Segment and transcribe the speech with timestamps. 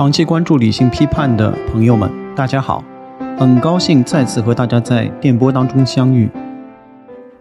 [0.00, 2.82] 长期关注理性批判的朋友们，大家好，
[3.38, 6.30] 很高兴再次和大家在电波当中相遇。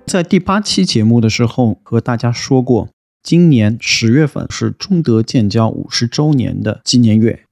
[0.05, 2.89] 在第八期节目的时候，和大家说过，
[3.23, 7.45] 今年十月份是中德建交五十周年的纪念月，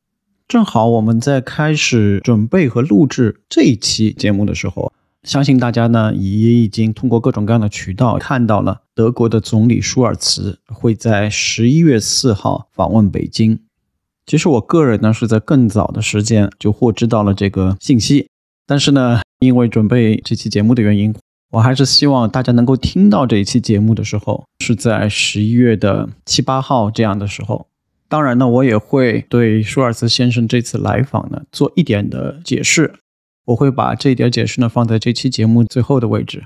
[0.46, 4.92] 正好我们在开始准备和录制这一期节目的时候，
[5.24, 13.62] 相信大家呢也已经通过各种各样的渠道看到了德国的总理舒尔茨会在十一月四号访问北京。
[14.28, 18.28] 其实我个人呢是在更早的时间就获知到了这个信息，
[18.66, 21.16] 但是呢，因为准备这期节目的原因，
[21.52, 27.68] 我还是希望大家能够听到这一期节目的时候是在十一月的七八号这样的时候。
[28.10, 32.96] 当然呢，我也会对舒尔茨先生这次来访呢做一点的解释，
[33.46, 36.44] 我会把这一点解释呢放在这期节目最后的位置。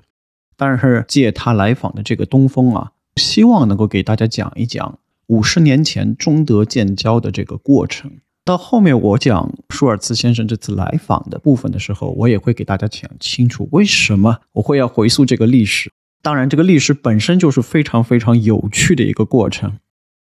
[0.55, 4.99] 但是借他来访的这个东风啊，希望能够给大家讲一讲。
[5.31, 8.11] 五十年前中德建交的这个过程，
[8.43, 15.89] 到后面我讲舒尔茨先生这次来访的部分的时候，我也会给大家讲清楚为什么我会要回溯这个历史。
[16.21, 19.77] 当然，这个历史本身就是非常非常有趣的一个过程，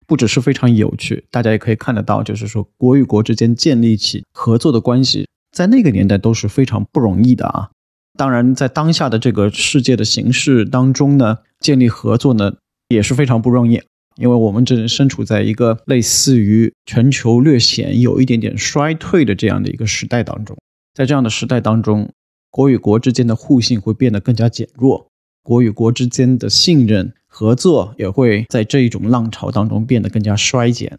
[0.08, 7.70] 不只是非常有趣，大家也可以看得到，就是说国与国之间建立起合作的关系，在那个年代都是非常不容易的啊。
[8.18, 12.54] 当然，在当下的这个世界的形势当中呢，建立合作呢
[12.88, 13.80] 也是非常不容易。
[14.18, 20.58] 因为我们正身处在一个类似于全球略显有一点点衰退的这样的一个时代当中，
[20.94, 22.10] 在这样的时代当中，
[22.50, 25.08] 国与国之间的互信会变得更加减弱，
[25.44, 30.98] 国与国之间的信任合作也会在这一种浪潮当中变得更加衰减。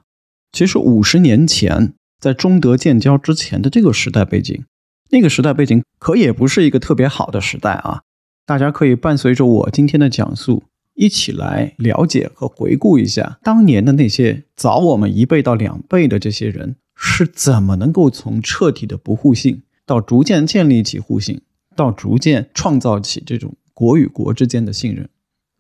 [0.53, 4.65] 其实五十年前，在中德建交之前的这个时代背景，
[5.11, 8.03] 那个时代背景可也不是一个特别好的时代啊。
[8.47, 10.63] 大家可以伴随着我今天的讲述。
[10.99, 21.41] 一起来了解和回顾一下当年的那些早我们一倍到两倍的这些人是怎么能够从彻底的不互信，到逐渐建立起互信，
[21.77, 25.09] 到逐渐创造起这种国与国之间的信任，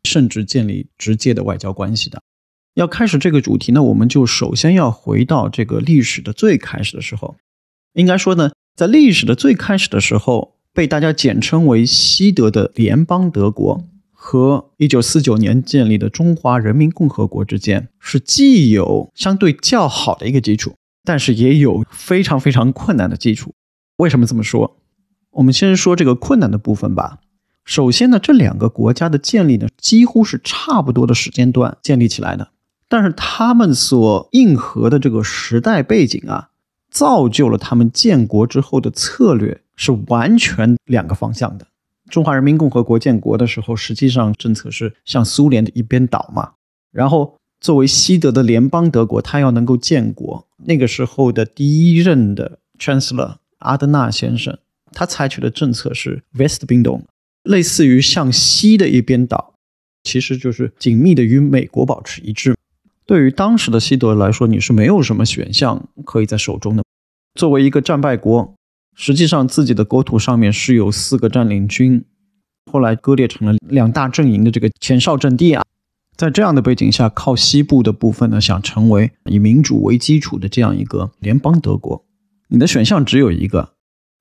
[0.03, 2.21] 甚至建立直接的外交关系的。
[2.75, 7.37] 要开始这个主题呢，我们就首先要回到这个历史的最开始的时候。
[7.93, 13.84] 应该说呢，在历史的最开始的时候，被大家简称为西德的联邦德国。
[14.31, 23.55] 和一九四九年建立的中华人民共和国之间是既有相对较好的一个基础，但是也有非常非常困难的基础。
[23.97, 24.77] 为什么这么说？
[25.31, 27.21] 我们先说这个困难的部分吧。
[27.65, 32.50] 首先呢，这两个国家的建立呢，几乎是差不多的时间段建立起来的，
[32.87, 36.50] 但是他们所应和的这个时代背景啊，
[36.91, 41.67] 造就了他们建国之后的策略是完全两个方向的。
[42.08, 46.52] 中华人民共和国建国的时候，实际上政策是向苏联的一边倒嘛。
[46.91, 54.58] 然后作为西德的联邦德国，他要能够建国，那个时候的第一任的 Chancellor 阿德纳先生，
[54.92, 57.02] 他采取的政策是 Westbindung，
[57.42, 59.52] 类似于向西的一边倒，
[60.02, 62.56] 其实就是紧密的与美国保持一致。
[63.04, 66.82] 对于当时的西德来说，你是没有什么选项可以在手中的。
[67.34, 68.54] 作为一个战败国。
[69.00, 72.04] 实际上，自己的国土上面是有四个占领军，
[72.69, 75.64] 后来割裂成了两大阵营的这个前哨阵地啊。
[76.16, 82.04] 在这样的背景下，靠西部的部分呢，想成为以民主为基础的这样一个联邦德国，
[82.48, 83.75] 你的选项只有一个。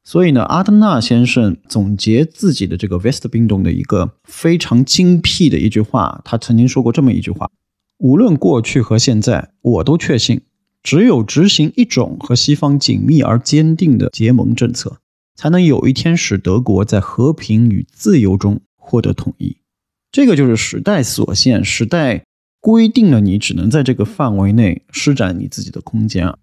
[0.03, 7.49] 所以呢，阿登纳先生总结自己的这个 Westbindung 的一个非常精辟的一句话，他曾经说过这么一句话：
[7.97, 10.41] 无论过去和现在，我都确信。
[10.87, 14.99] 只有执行一种和西方紧密而坚定的结盟政策，
[15.35, 19.57] 才能有一天使德国在和平与自由中获得统一。
[20.13, 22.23] 这个就是时代所限，时代
[22.61, 26.37] 规定了你只能在这个范围内施展你自己的空间啊。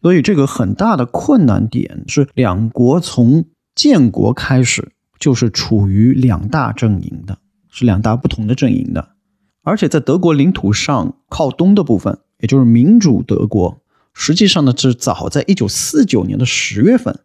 [0.00, 7.38] 所以，这个很大的困难点是，两国从建国开始就是处于两大阵营的，
[7.68, 9.16] 是两大不同的阵营的。
[9.64, 13.80] 而且，在德国领土上靠东的部分，也就是民主德国。
[14.20, 17.20] 实际上呢，是早在一九四九年的十月份，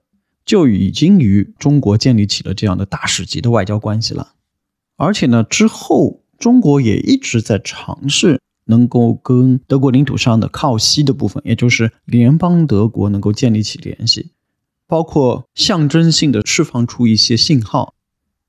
[0.46, 4.34] 就已经与中国建立起了这样的大使级的外交关系了。
[4.96, 14.30] 而且呢，之后中国也一直在尝试能够跟德国领土上的靠西的部分，也就是联邦德国能够建立起联系，
[14.86, 17.96] 包括象征性的释放出一些信号，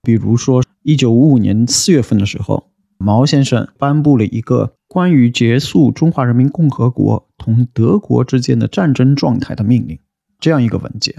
[0.02, 2.68] 比如说一九五五年四月份的时候，
[2.98, 4.74] 毛先生颁布了一个。
[4.86, 9.98] 关于结束中华人民共和国同德国之间的战争状态的命令，
[10.38, 11.16] 这样一个文件，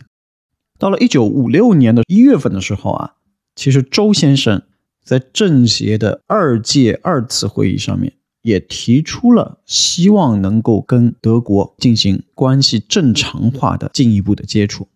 [0.79, 3.15] 到了一九五六年的一月份的时候啊，
[3.53, 4.61] 其实周先生
[5.03, 8.13] 在政协的二届二次会议上面
[8.43, 14.87] 也提出了希望能够跟德国进行关系正常化的进一步的接触。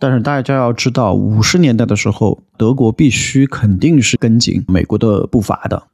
[0.00, 5.86] 但是大家要知道，五十年代的时候，德国必须肯定是跟紧美国的步伐的，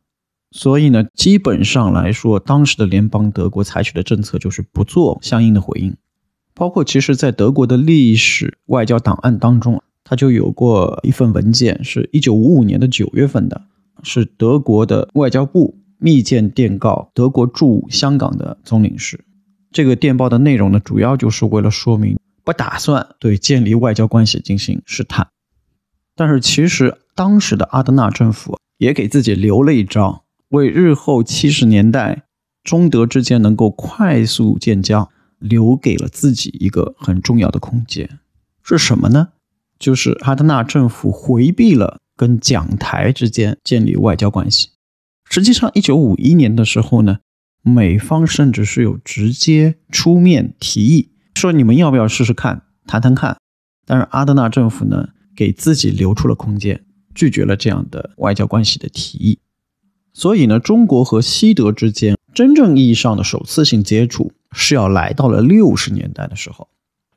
[0.51, 5.97] 所以呢，基本上来说，当时的联邦德国采取的政策就是不做相应的回应。
[6.55, 13.63] 包括其实，在德国的历史外交档案当中，它就有过一份文件，是一九五五年的九月份的，
[14.03, 19.25] 是德国的外交部密件电告德国驻香港的总领事。
[19.73, 22.19] 这个电报的内容呢，主要就是为了说明。
[22.45, 25.27] 不打算对建立外交关系进行试探，
[26.15, 32.25] 但是其实当时的阿德纳政府也给自己留了一招，为日后七十年代
[32.63, 38.19] 中德之间能够快速建交留给了自己一个很重要的空间。
[38.63, 39.29] 是什么呢？
[39.79, 44.71] 就是阿德纳政府回避了跟蒋台之间建立外交关系。
[45.29, 47.19] 实际上，一九五一年的时候呢，
[47.63, 51.11] 美方甚至是有直接出面提议。
[51.35, 53.37] 说你们要不要试试看，谈谈看？
[53.85, 56.85] 但是阿德纳政府呢，给自己留出了空间，
[57.15, 59.39] 拒绝了这样的外交关系的提议。
[60.17, 66.69] 所以呢，中国和西德之间真正意义上的首次性接触是要来到了六十年代的时候。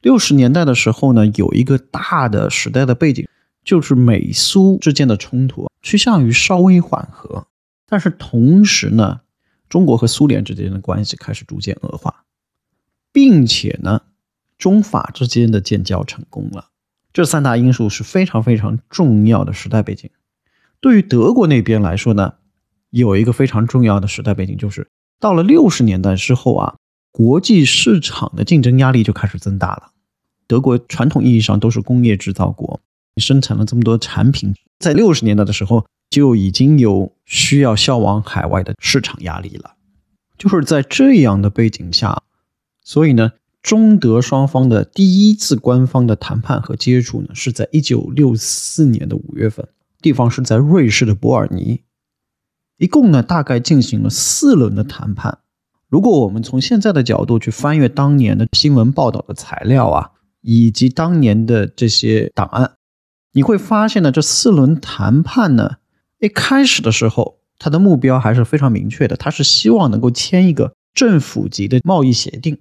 [0.01, 3.25] 六十年代的时候呢，有一个大的时代的背景，
[3.63, 7.47] 就是美苏之间的冲突趋向于稍微缓和，
[7.87, 9.21] 但是同时呢，
[9.69, 12.25] 中国和苏联之间的关系开始逐渐恶化，
[13.13, 14.01] 并且呢。
[14.57, 16.67] 中法之间的建交成功了，
[17.13, 20.09] 这三大因素是非常非常重要的时代背景。
[20.81, 22.33] 对于德国那边来说呢，
[22.89, 24.87] 有一个非常重要的时代背景，就是
[25.19, 26.75] 到了六十年代之后啊，
[27.11, 29.91] 国际市场的竞争压力就开始增大了。
[30.47, 32.79] 德国传统意义上都是工业制造国，
[33.17, 39.75] 生产了这么多产品，在六十年代的时候就已经有需要销往海外的市场压力了。
[40.37, 42.23] 就是在这样的背景下，
[42.83, 43.31] 所以呢。
[43.61, 49.67] 中德双方的第一次官方的谈判和接触呢，是在一九六四年的五月份，
[50.01, 51.81] 地方是在瑞士的伯尔尼，
[52.79, 55.39] 一共呢大概进行了四轮的谈判。
[55.89, 60.11] 如果我们从现在的角度去翻阅当年的新闻报道的材料啊，
[60.41, 62.71] 以及当年的这些档案，
[63.33, 65.75] 你会发现呢，这四轮谈判呢，
[66.19, 72.59] 一开始的时候，它的目标还是非常明确的，它是希望能够签一个政府级的贸易协定。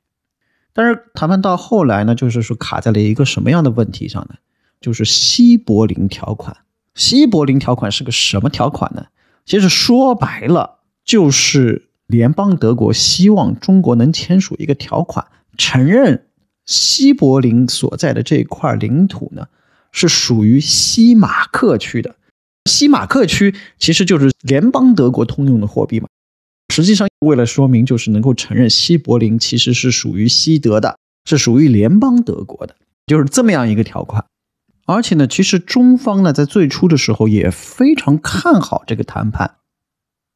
[0.72, 4.34] 但是谈判到后来呢，就是说卡在了一个什么样的问题上呢？
[4.80, 6.56] 就是西柏林条款。
[6.94, 9.06] 西柏林条款是个什么条款呢？
[9.48, 16.26] 其实说白了，就是联邦德国希望中国能签署一个条款，承认
[16.66, 19.46] 西柏林所在的这块领土呢
[19.90, 22.14] 是属于西马克区的。
[22.66, 26.06] 西马克区其实就是联邦德国通用的货币嘛。
[26.70, 34.22] 实际上，为了说明，就是能够承认西柏林其实是属于西德的，是属于联邦德国的，就是这么样一个条款。
[34.88, 39.56] 而且呢，其实中方呢在最初的时候也非常看好这个谈判，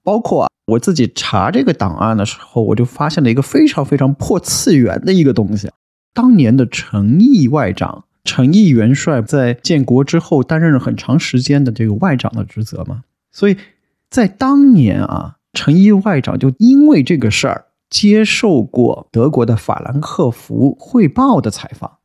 [0.04, 5.70] 包括啊，我自己查这个档案的时候，我就发现了一个非常非常破次元的一个东西。
[6.14, 13.56] 当年的陈毅外长，陈毅元帅在建国之后担任了很长时间的这个外长的职责嘛，所以
[14.10, 15.38] 在当年啊。
[15.54, 21.98] 陈毅外长就因为这个事儿接受过德国的法兰克福汇报的采访，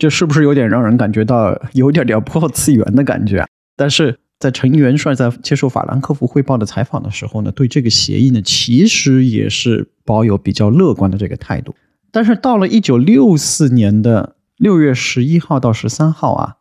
[0.00, 3.40] 这是不是有点让人感觉到有点点破次元的感觉？
[3.40, 11.74] 啊但是在陈元帅在接受法兰克福汇报的采访的时候呢，对这个协议呢，其实也是保有比较乐观的这个态度。
[12.10, 16.56] 但是到了一九六四年的六月十一号到十三号啊，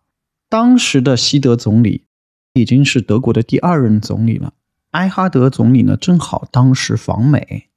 [0.49, 2.03] 当时的西德总理
[2.53, 4.51] 已经是德国的第二任总理了。
[4.91, 7.68] 埃哈德总理呢，正好当时访美，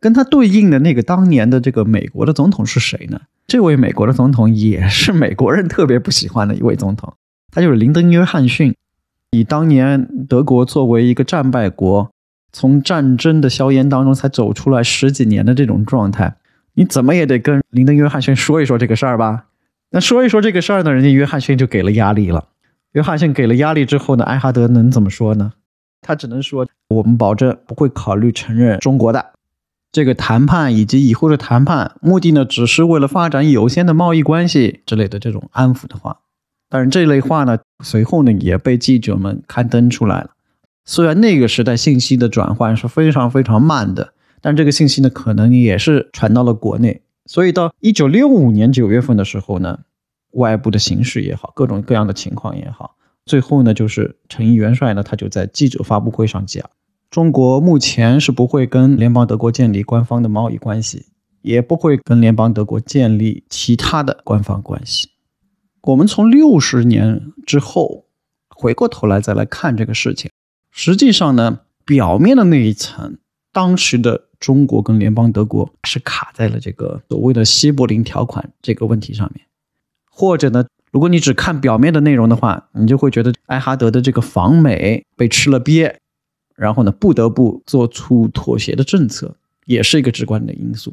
[0.00, 3.20] 跟他对应的那个当年的这个美国的总统是谁呢？
[3.46, 7.14] 这位美国的总统也是美国人特别不喜欢的一位总统，
[7.50, 8.74] 他就是林登·约翰逊。
[9.32, 12.10] 以当年德国作为一个战败国，
[12.52, 16.36] 从战争的硝烟当中才走出来十几年的这种状态，
[16.74, 19.46] 你怎么也得跟林登·约翰逊说一说这个事儿吧？
[19.90, 22.48] 那说一说这个事儿呢，人家约翰逊就给了压力了。
[22.92, 25.52] 约翰逊给了压力之后呢，埃哈德能怎么说呢？
[26.00, 29.32] 他只能说，我们保证不会考虑承认中国的
[29.90, 36.20] 这个谈判以及以后的谈判目的呢，只是为了发展有限的贸易关系之类的这种安抚的话。
[36.68, 40.30] 但是这类话呢，随后呢也被记者们刊登出来了。
[40.84, 47.02] 虽然那个时代信息的转换是非常非常慢的，但这个信息呢，可能也是传到了国内。
[47.24, 49.80] 所以到一九六五年九月份的时候呢，
[50.32, 52.96] 外部的形势也好，各种各样的情况也好。
[53.24, 56.68] 最后呢，就是陈毅元帅呢，他就在记者发布会上讲，
[57.10, 61.06] 中国目前是不会跟联邦德国建立官方的贸易关系，
[61.40, 65.08] 也不会跟联邦德国建立其他的官方关系。
[65.82, 68.04] 我们从六十年之后
[68.50, 70.30] 回过头来再来看这个事情，
[70.70, 73.16] 实际上呢，表面的那一层，
[73.52, 79.46] 当时的中国跟联邦德国是卡在了这个所谓的西柏林条款这个问题上面，
[80.10, 80.66] 或者呢？
[80.90, 85.94] 如果你只看表面的内容的话，你就会觉得艾哈德的这个访美被吃了瘪，
[86.58, 90.92] 然后呢不得不做出妥协的政策，也是一个直观的因素。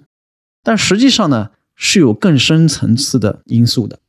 [0.64, 4.00] 但实际上呢是有更深层次的因素的。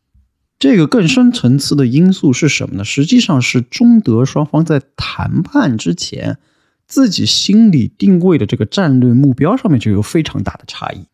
[0.58, 2.84] 这个更深层次的因素是什么呢？
[2.84, 6.38] 实际上是中德双方在谈判之前
[6.86, 11.04] 自己心里定位的这个战略目标上面就有非常大的差异。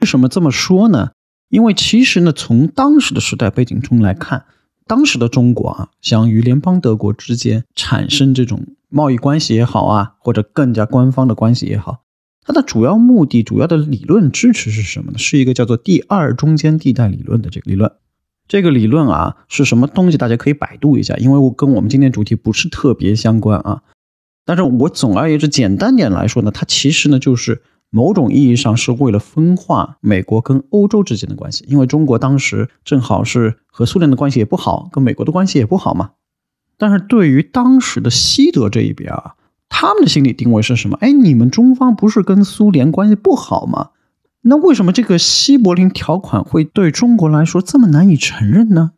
[0.00, 1.10] 为什么这么说呢？
[1.48, 4.44] 因为其实呢，从当时的时代背景中来看，
[4.86, 12.02] 当时的中国啊，想与联邦德国之间产生这种贸易关系也好啊，或者更加官方的关系也好，
[12.44, 15.18] 它的主要目的、主要的理论支持是什么呢？
[15.18, 17.92] 是一个叫做“第二中间地带理论”的这个理论。
[18.48, 20.18] 这个理论啊，是什么东西？
[20.18, 23.82] 大家可以百度一下，因为我跟我们今天主题不是特别相关啊。
[24.44, 27.62] 但是我总而言之，简单点来说呢，它其实呢就是。
[27.94, 36.12] 某种意义上是为了分化美国跟欧洲之间的关系，因为中国当时正好是和苏联的关系也不好，跟美国的关系也不好嘛。
[36.78, 39.34] 但是对于当时的西德这一边啊，
[39.68, 40.96] 他们的心理定位是什么？
[41.02, 43.90] 哎，你们中方不是跟苏联关系不好吗？
[44.40, 48.92] 那为什么这个西柏林条款会对中国来说这么难以承认呢？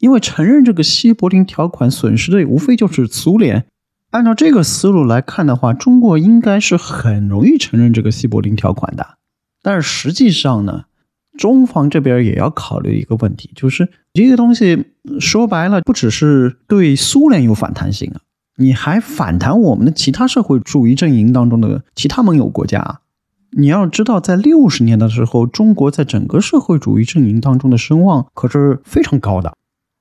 [0.00, 3.66] 因为承认这个西柏林条款损失的无非就是苏联。
[4.14, 9.18] 按照这个思路来看的话，中国应该是很容易承认这个西柏林条款的。
[9.60, 10.84] 但是实际上呢，
[11.36, 14.84] 中方这边也要考虑一个问题，就是这个东西
[15.18, 18.20] 说白了，不只是对苏联有反弹性啊，
[18.56, 23.00] 你还反弹我们的其他社会主义阵营当中的其他盟友国家。
[23.56, 29.56] 你要知道，在六十年的时候，中国在整个社会主义阵营当中的声望可是非常高的。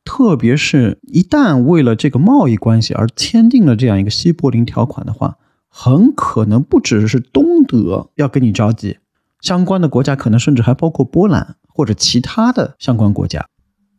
[0.06, 5.38] 特别是一旦为了这个贸易关系而签订了这样一个西柏林条款的话，
[5.70, 8.98] 很可能不只是东德要跟你着急，
[9.42, 13.46] 相关的国家可能甚至还包括波兰或者其他的相关国家。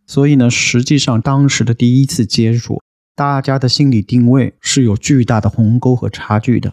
[0.06, 2.82] 所以呢，实际上当时的第一次接触，
[3.16, 6.72] 大家的心理定位是有巨大的鸿沟和差距的。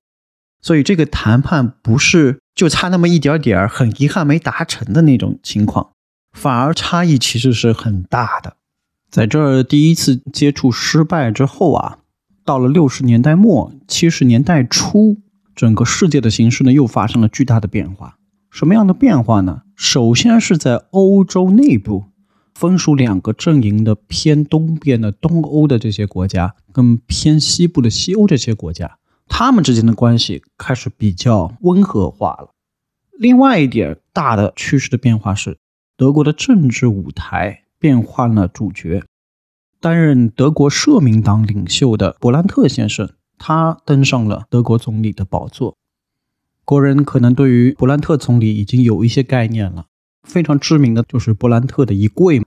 [0.62, 5.92] 所以这个谈判不是就差那么一点点儿，很遗憾没达成的那种情况，
[6.34, 8.58] 反而差异其实是很大的。
[9.12, 12.00] 在这儿第一次接触失败之后啊，
[12.46, 15.18] 到了六十年代末、七十年代初，
[15.54, 18.16] 整个世界的形势呢又发生了巨大的变化。
[18.50, 19.64] 什么样的变化呢？
[19.76, 22.06] 首先是在欧洲内部，
[22.54, 32.54] 分属两个阵营的偏东边的东欧的这些国家，跟偏西部的西欧这些国家，他们之间的关系开始比较温和化了。
[33.20, 35.58] 另外一点大的趋势的变化是，
[35.98, 37.64] 德国的政治舞台。
[37.82, 39.04] 变换了主角，
[39.80, 43.10] 担任德国社民党领袖的勃兰特先生，
[43.40, 45.76] 他登上了德国总理的宝座。
[46.64, 49.88] 国人可能对于勃兰特总理已经有一些概念了，
[50.22, 52.44] 非常知名的就是勃兰特的一跪。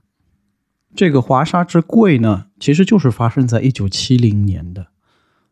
[0.94, 4.86] 这个华沙之跪呢，其实就是发生在一九七零年的。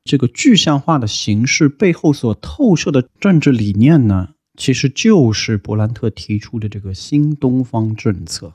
[0.05, 8.55] 这个具象化的形式背后所透射的政治理念呢，其实就是勃兰特提出的这个新东方政策。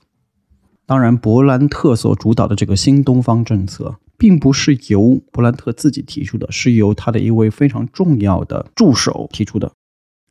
[0.88, 9.74] 当然，勃兰特所主导的这个新东方政策，并不是由勃兰特自己提出的，是由他的一位非常重要的助手提出的。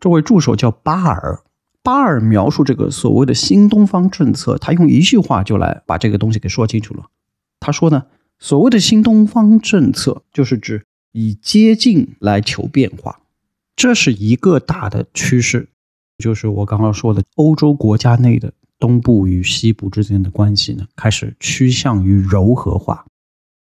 [0.00, 1.42] 这位助手叫巴尔。
[1.82, 7.04] 巴尔描述这个所谓的新东方政策，他用一句话就来把这个东西给说清楚了。
[7.60, 8.06] 他说呢，
[8.38, 13.20] 所谓的新东方政策，就是指以接近来求变化，
[13.76, 15.68] 这是一个大的趋势，
[16.18, 18.54] 就是我刚刚说的欧洲国家内的。
[18.78, 23.06] 东部与西部之间的关系呢，开始趋向于柔和化。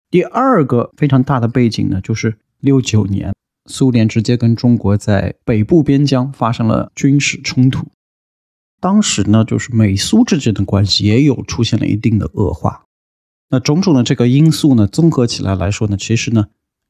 [0.09, 3.33] 第二个非常大的背景呢，就是六九年，
[3.69, 7.87] 苏联直接跟中国在北部边疆发生了军事冲突。
[8.79, 12.85] 当时呢，就是美苏之间的关系也有出现了一定的恶化。
[13.49, 16.47] 那种种的这个因素呢，综合起来来说呢，其实呢，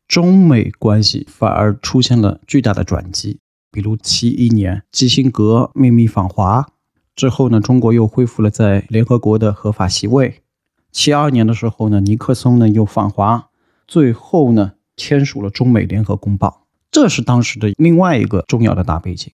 [0.08, 3.40] 中美关系反而出现了巨大的转机。
[3.72, 6.68] 比如七一年，基辛格秘密访华。
[7.18, 10.44] 之后呢，中国又恢复了在联合国的合法席位。
[10.92, 13.50] 七二年的时候呢，尼克松呢又访华，
[13.88, 16.68] 最后呢签署了中美联合公报。
[16.92, 19.34] 这是当时的另外一个重要的大背景。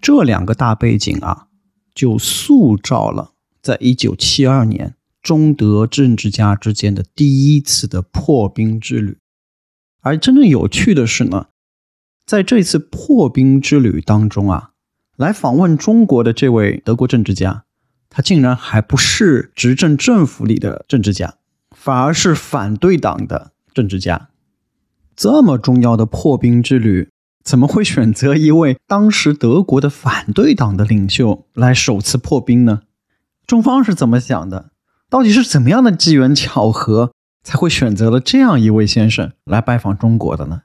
[0.00, 1.46] 这两个大背景啊，
[1.94, 9.16] 就塑造了在一九七二年中德政治家之间的第一次的破冰之旅。
[10.00, 11.46] 而真正有趣的是呢，
[12.26, 14.71] 在这次破冰之旅当中啊，
[15.16, 17.64] 来访问中国的这位德国政治家，
[18.08, 21.34] 他竟然还不是执政政府里的政治家，
[21.70, 24.28] 反而是反对党的政治家。
[25.14, 27.10] 这么重要的破冰之旅，
[27.44, 32.82] 怎么会选择一位当时德国的反对党的领袖来首次破冰呢？
[33.46, 34.70] 中方是怎么想的？
[35.10, 40.62] 到底是怎么样的机缘巧合，才会选择了这样一位先生来拜访中国的呢？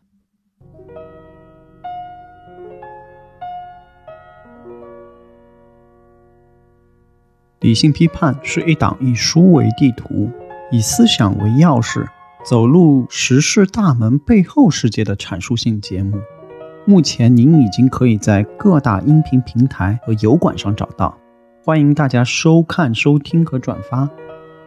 [7.61, 10.29] 理性批判是一档以书为地图，
[10.71, 12.05] 以思想为钥匙。
[12.45, 16.17] 走入时事大门背后世界的阐述性节目，
[16.85, 21.17] 目前您已经可以在各大音频平台和油管上找到，
[21.65, 24.07] 欢迎大家收看、收听和转发。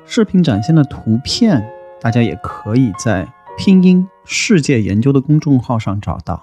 [0.04, 1.64] 视频展现的图片，
[2.00, 6.42] 大家也可以在拼音世界研究的公众号上找到。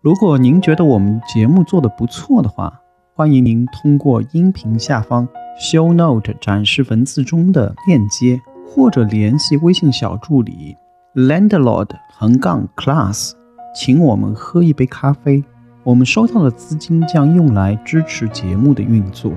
[0.00, 2.80] 如果您觉得我们节目做的不错的话，
[3.22, 8.40] 欢迎您通过音频下方 show note 展示文字中的链接。
[8.66, 10.76] 或者联系微信小助理
[11.14, 13.30] landlord 横杠 class，
[13.72, 15.44] 请我们喝一杯咖啡。
[15.84, 19.32] 我们收到的资金将用来支持节目的运作。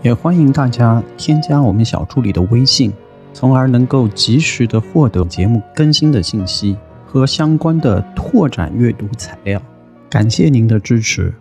[0.00, 2.90] 也欢迎大家添加我们小助理的微信，
[3.34, 6.74] 从而能够及时的获得节目更新的信息
[7.04, 9.60] 和相关的拓展阅读材料。
[10.08, 11.34] 感谢您的支持。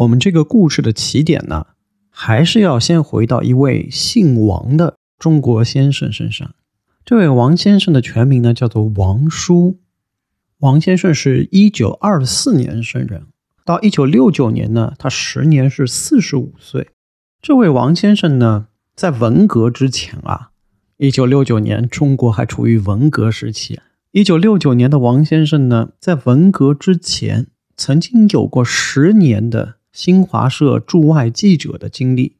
[0.00, 1.66] 我们这个故事的起点呢，
[2.08, 6.54] 还是要先回到一位姓王的中国先生身上。
[7.04, 9.78] 这位王先生的全名呢叫做王叔。
[10.60, 13.26] 王先生是一九二四年生人，
[13.66, 16.88] 到一九六九年呢，他时年是四十五岁。
[17.42, 20.52] 这位王先生呢，在文革之前啊，
[20.96, 23.78] 一九六九年中国还处于文革时期。
[24.12, 29.79] 一九六九年的王先生呢，在文革之前曾经有过十年的。
[29.92, 32.36] 新华社驻外记者的经历，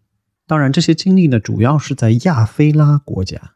[0.46, 3.52] 当然这些经历呢，主要是在亚非拉国家。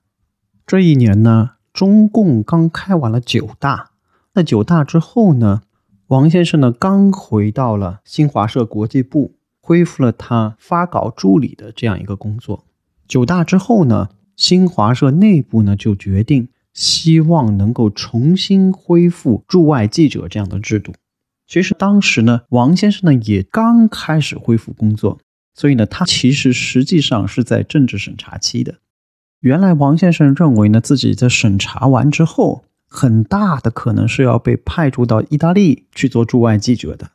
[0.66, 3.90] 这一年呢，中共刚开完了九大，
[4.34, 5.62] 那九大之后呢，
[6.08, 12.64] 王先生呢刚回到了新华社国际部，恢复了他发稿助理的这样一个工作。
[13.06, 20.92] 九大之后呢，新华社内部呢就决定，希望能够重新恢复驻外记者这样的制度。
[21.46, 25.20] 其实当时呢，王先生呢也刚开始恢复工作，
[25.54, 28.76] 所以呢，他其实实际上是在政治审查期的。
[29.40, 37.10] 原来王先生认为呢，自己在审查完之后，很大的可能是要被派驻到意大利去做驻外记者的。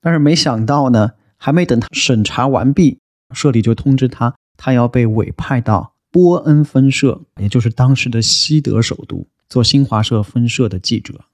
[0.00, 2.98] 但是没想到呢，还没等他审查完毕，
[3.32, 11.24] 社里就通知他，他要被委派到波恩分社，也就是当时的西德首都，做新华社分社的记者。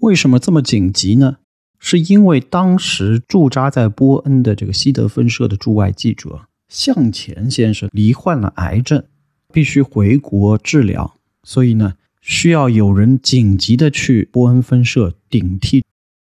[0.00, 1.36] 为什么这么紧急呢？
[1.78, 9.04] 是因为当时驻扎在波恩的这个西德分社的驻外记者向前先生罹患了癌症，
[9.52, 11.14] 必须回国治疗，
[11.44, 15.84] 所以呢，需要有人紧急的去波恩分社顶替。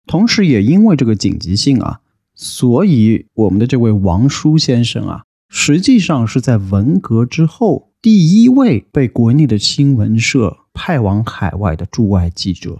[0.07, 1.99] 同时，也因为这个紧急性啊，
[2.35, 12.79] 所以我们的这位王叔先生啊，实际上是在文革之后第一位被国内的新闻社派往海外的驻外记者。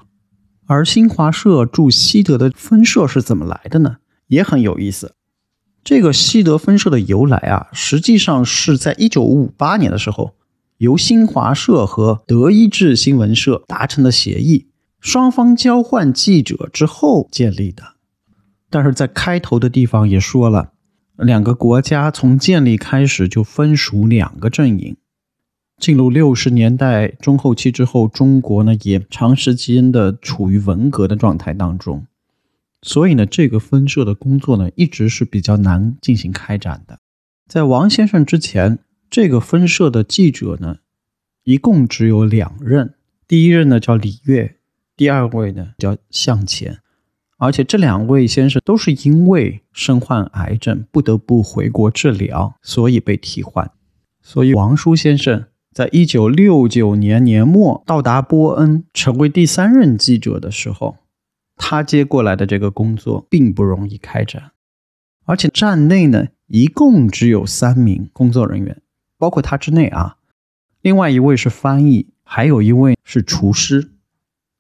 [0.72, 3.98] 而新华社驻西德的分社是怎么来的呢？
[4.28, 5.16] 也很有意思。
[5.84, 10.34] 这个西德分社的由来啊，实际上是在一九五八年的时候，
[10.78, 14.68] 由新华社和德意志新闻社达成的协议，
[15.02, 17.96] 双方交换记者之后建立的。
[18.70, 20.72] 但是在开头的地方也说了，
[21.18, 24.96] 两个国家从建立开始就分属两个阵营。
[25.82, 32.06] 进入六十年代中后期之后，中国呢也长时间的处于文革的状态当中，
[32.84, 37.00] 所以呢，这个分社的工作呢一直是比较难进行开展的。
[37.48, 38.78] 在王先生之前，
[39.10, 40.78] 这个分社的记者呢
[41.44, 42.94] 一共只有两任，
[43.28, 44.58] 第一任呢叫李月，
[44.96, 46.78] 第二位呢叫向前，
[47.38, 53.72] 而且这两位先生都是因为身患癌症不得不回国治疗，所以被替换。
[54.22, 55.46] 所以王叔先生。
[55.74, 60.98] 在一九六九年年末到达波恩，成为第三任记者的时候，
[61.56, 64.52] 他接过来的这个工作并不容易开展，
[65.24, 68.82] 而且站内呢一共只有三名工作人员，
[69.18, 70.18] 包括他之内啊，
[70.82, 73.92] 另外一位是翻译，还有一位是厨师。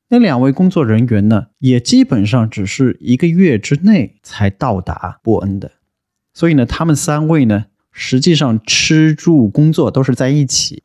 [0.08, 5.74] 那两位工作人员呢，也基本上只是一个月之内才到达波恩的，
[6.34, 10.84] 所以呢，他们三位呢，实际上吃住工作都是在一起。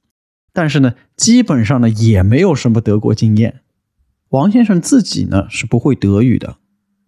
[0.57, 3.61] 但是呢，基本上呢也没有什么德国经验。
[4.31, 6.57] 王先生自己呢是不会德语的，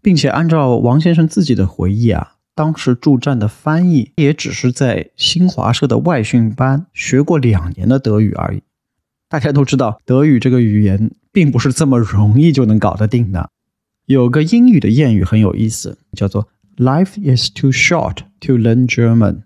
[0.03, 8.61] 并且按照王先生自己的回忆啊，当时驻站的翻译也只是在新华社的外训班学过两年的德语而已。
[9.27, 13.49] 大家都知道，德语这个语言并不是这么容易就能搞得定的。
[14.05, 19.39] 有个英语的谚语很有意思，叫做 “Life is too short to learn German”。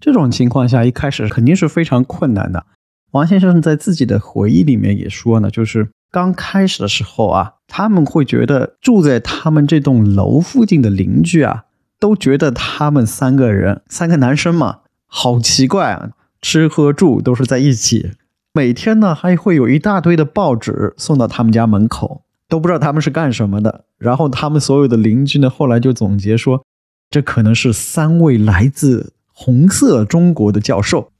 [0.00, 2.64] 这种情况下，一开始肯定是非常困难的。
[3.12, 11.64] 王先生在自己的回忆里面也说呢，就是刚开始的时候啊，他们会觉得住在他们这栋楼附近的邻居啊，
[11.98, 16.10] 都觉得他们三个人，三个男生嘛，好奇怪啊，
[16.42, 18.12] 吃喝住都是在一起。
[18.52, 23.84] 每天呢，还会有一大堆的报纸送到他们家门口，都不知道他们是干什么的。
[23.98, 26.64] 然后他们所有的邻居呢，后来就总结说，
[27.10, 31.10] 这可能是三位来自红色中国的教授。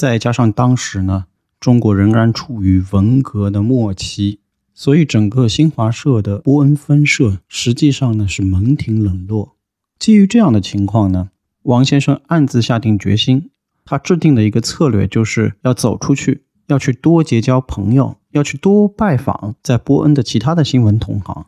[0.00, 1.26] 再加上当时呢，
[1.60, 4.40] 中国仍然处于文革的末期，
[4.72, 9.56] 所以整个新华社的波恩分社实际上呢是门庭冷落。
[9.98, 11.28] 基于这样的情况呢，
[11.64, 13.50] 王先生暗自下定决心，
[13.84, 16.44] 他制定的一个策略就是要走出去。
[16.68, 21.44] 要去多结交朋友，要去多拜访在波恩的其他的新闻同行。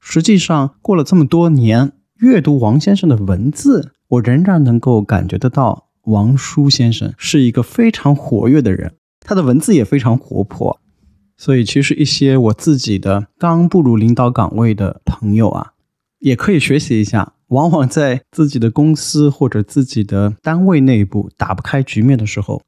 [0.00, 10.80] 实际上，过了这么多年，阅读王先生的文字，我仍然能够感觉得到，王叔先生是一个非常活跃的人，他的文字也非常活泼。
[11.36, 15.72] 所以，其实一些我自己的刚步入领导岗位的朋友啊，
[16.20, 17.32] 也可以学习一下。
[17.48, 22.62] 往往在自己的公司或者自己的单位内部打不开局面的时候。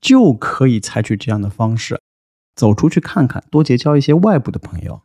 [0.00, 2.00] 就可以采取这样的方式，
[2.54, 5.02] 走出去看看，多结交一些外部的朋友。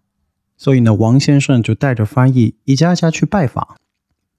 [0.56, 3.76] 所以呢，王先生就带着翻译一家家去拜访。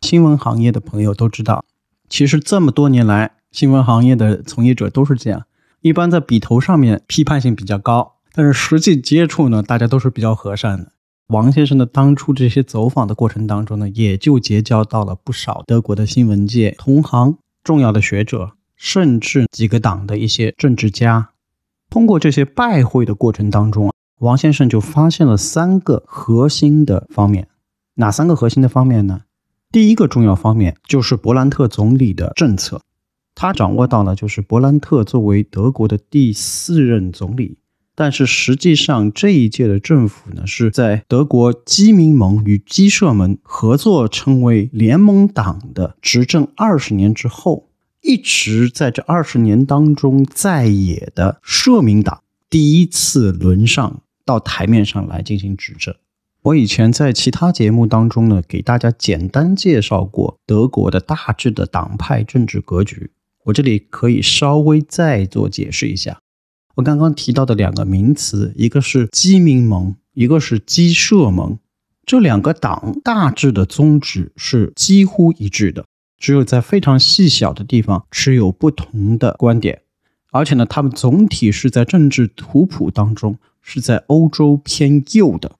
[0.00, 1.62] 新闻行业的朋友都知道，
[2.08, 5.44] 其实这么多年来，新闻行业的从业者都是这样，
[5.80, 10.92] 一般在笔头上面批判性比较高，但是实际接触呢，大家都是比较和善的。
[11.28, 18.52] 王先生的当初这些走访的过程当中呢，也就结交到了不少德国的新闻界同行、重要的学者。
[18.78, 21.30] 甚至几个党的一些政治家，
[21.88, 27.48] 通过这些拜会的过程当中啊，王先生就发现了三个核心的方面。
[27.94, 29.22] 哪三个核心的方面呢？
[29.76, 32.80] 第一个重要方面就是伯兰特总理的政策，
[33.34, 37.58] 他掌握到了，就是伯兰特作为德国的第四任总理，
[37.94, 47.68] 但是实际上这一届的政府呢，是在德国基民盟与基社盟合作成为联盟党的执政二十年之后。
[48.00, 55.94] 一直在这二十年当中在野的社民党第一次轮上到台面上来进行执政。
[56.46, 63.10] 我以前在其他节目当中呢，给大家简单介绍过德国的大致的党派政治格局。
[63.46, 66.20] 我这里可以稍微再做解释一下。
[66.76, 71.58] 我刚刚提到的两个名词，一个是基民盟，一个是基社盟，
[72.04, 75.84] 这两个党大致的宗旨是几乎一致的。
[76.16, 79.82] 只有在非常细小的地方持有不同的观点，
[80.30, 85.56] 而且呢，他们总体是在政治图谱当中是在欧洲偏右的，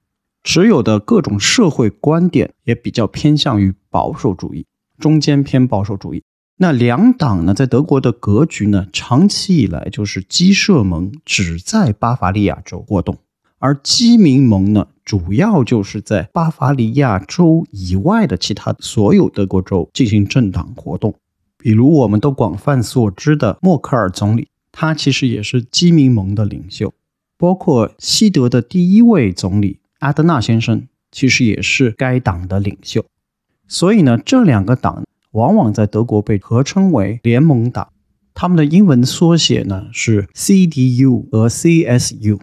[0.46, 4.64] 持有的各种社会观点也比较偏向于保守主义，
[4.96, 6.22] 中间偏保守主义。
[6.58, 13.18] 那两党呢，在德国的格局呢，长期以来就是基社盟只在巴伐利亚州活动，
[13.58, 14.86] 而基民盟呢。
[15.04, 21.14] 主要就是在巴伐利亚州以外的其他所有德国州进行政党活动，
[21.58, 26.92] 比如我们都广泛所知的默克尔总理，他其实也是基民盟的领袖，
[27.36, 33.04] 包括西德的第一位总理阿德纳先生，其实也是该党的领袖。
[33.68, 37.88] 所以呢，这两个党往往在德国被合称为联盟党，
[38.34, 42.40] 他们的英文缩写呢是 CDU 和 CSU。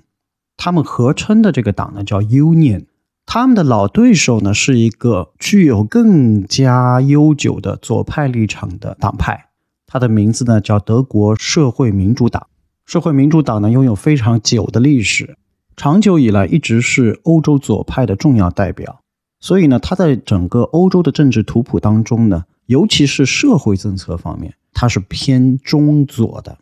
[0.58, 2.86] 他们合称的这个党呢叫 Union，
[3.26, 9.50] 他们的老对手呢是一个具有更加悠久的左派立场的党派，
[9.88, 12.48] 它的名字呢叫德国社会民主党。
[12.86, 15.38] 社会民主党呢拥有非常久的历史，
[15.76, 19.02] 长久以来一直是欧洲左派的重要代表，
[19.40, 26.58] 所以呢，它在整个欧洲的政治图谱当中呢，尤其是社会政策方面，它是偏中左的。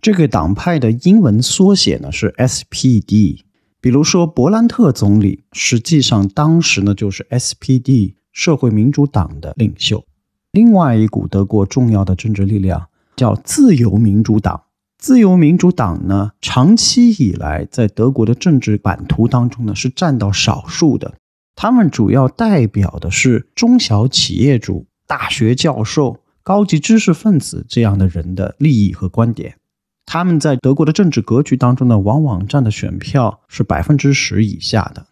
[0.00, 3.40] 这个党派的英文缩写呢是 SPD，
[3.80, 10.04] 比如说勃兰特总理，实际上当时呢就是 SPD 社会民主党的领袖。
[10.52, 14.62] 另外一股德国重要的政治力量叫自由民主党。
[14.98, 21.14] 自由民主党呢，长期以来在德国的政治版图当中呢是占到少数的。
[21.54, 29.56] 他们主要代表的是中小企业主、大学教授、高级知识分子这样的人的利益和观点。
[30.06, 35.06] 他们在德国的政治格局当中呢，往往占的选票是百分之十以下的。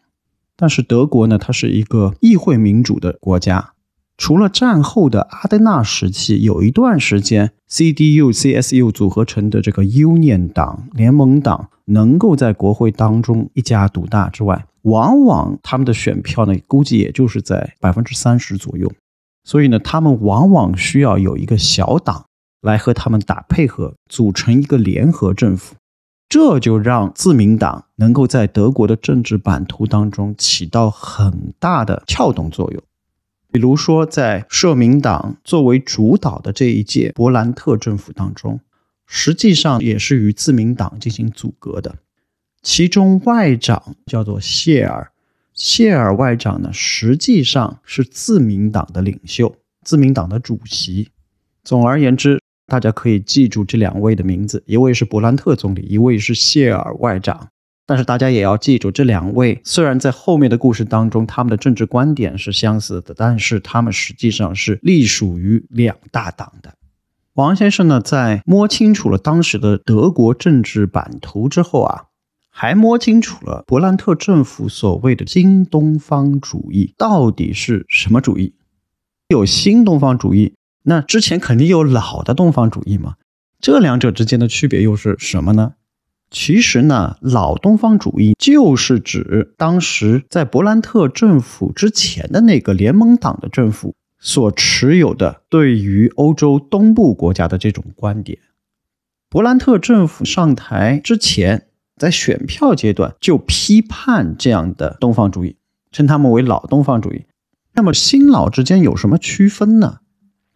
[0.57, 3.74] 但是德国呢，它是一个议会民主的国家。
[4.16, 18.92] 除了战后的阿登纳时期，有一段时间，CDU、CSU 组合成的这个 Union 党联盟党能够在国会当中一家独大之外，往往他们的选票呢，估计也就是在百分之三十左右。
[19.42, 22.27] 所以呢，他们往往需要有一个小党
[22.62, 25.74] 来和他们打配合，组成一个联合政府。
[26.29, 32.83] 这就让自民党能够在德国的政治版图当中起到很大的撬动作用。
[33.55, 38.59] 比如说，在社民党作为主导的这一届勃兰特政府当中，
[39.07, 41.95] 实际上也是与自民党进行阻隔的。
[42.62, 45.12] 其中外长叫做谢尔，
[45.53, 51.11] 谢尔外长呢，实际上是自民党的领袖，自民党的主席。
[51.62, 57.51] 总而言之，大家可以记住这两位的名字，一位是勃兰特总理，一位是谢尔外长。
[57.87, 66.75] 但是大家也要记住，这两位虽然在后面的故事当中，他们的政治观点是相似的，但是他们实际上是隶属于两大党的。
[67.35, 72.05] 王先生呢，在摸清楚了当时的德国政治版图之后啊，
[72.49, 78.55] 还摸清楚了勃兰特政府所谓的新东方主义到底是什么主义。
[79.29, 83.16] 有新东方主义，那之前肯定有老的东方主义嘛？
[83.61, 85.75] 这两者之间的区别又是什么呢？
[86.31, 98.39] 其实呢，老东方主义就是指当时在勃兰特政府之前的那个联盟党的政府所持有的对于欧洲东部国家的这种观点。
[99.31, 105.57] 勃兰特政府上台之前，在选票阶段就批判这样的东方主义，
[105.93, 107.27] 称他们为老东方主义。
[107.75, 109.99] 那么新老之间有什么区分呢？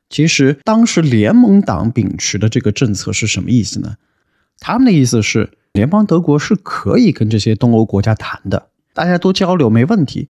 [0.08, 3.96] 其实当时联盟党秉持的这个政策是什么意思呢？
[4.58, 5.50] 他们的意思是。
[5.74, 10.28] 联邦德国是可以跟这些东欧国家谈的，大家多交流没问题。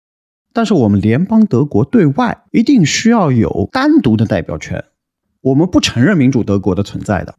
[0.52, 4.84] 但是我们联邦德国对外一定需要有单独的代表权，
[5.40, 7.34] 我们不承认民主德国的存在的，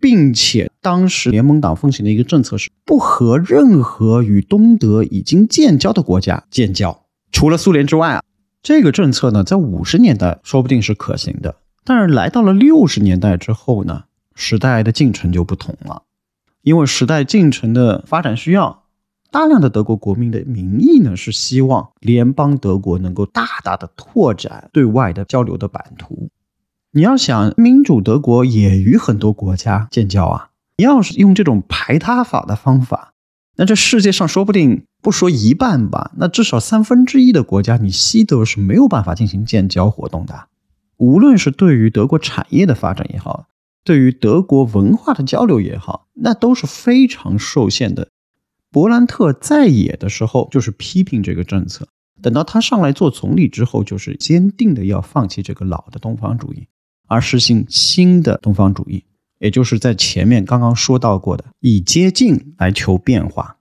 [0.00, 8.22] 并且当时联盟党奉行的一个政策是不和任何与东德已经建交的国家建交，除了苏联之外啊。
[8.60, 16.02] 这个政策呢，在五十年代说不定是可行的，但是来到了六十年代之后呢，时代的进程就不同了。
[16.62, 18.84] 因为时代进程的发展需要，
[19.30, 26.30] 大量的德国国民的民意呢是希望联邦德国能够大大的拓展对外的交流的版图。
[26.92, 33.14] 你要想民主德国也与很多国家建交啊，你要是用这种排他法的方法，
[33.56, 40.48] 那这世界上说不定不说一半吧，那至少三分之一的国家，你西德是没有办法进行建交活动的。
[40.98, 43.46] 无论是对于德国产业的发展也好。
[43.84, 48.08] 对于德国文化的交流也好，那都是非常受限的。
[48.70, 51.88] 勃兰特在野的时候就是批评这个政策，
[52.22, 56.68] 等到他上来做总理之后，就是坚定的要放弃这个老的东方主义，
[57.06, 59.04] 而实行新的东方主义，
[59.40, 63.56] 也就是在前面刚刚说到过的以接近来求变化。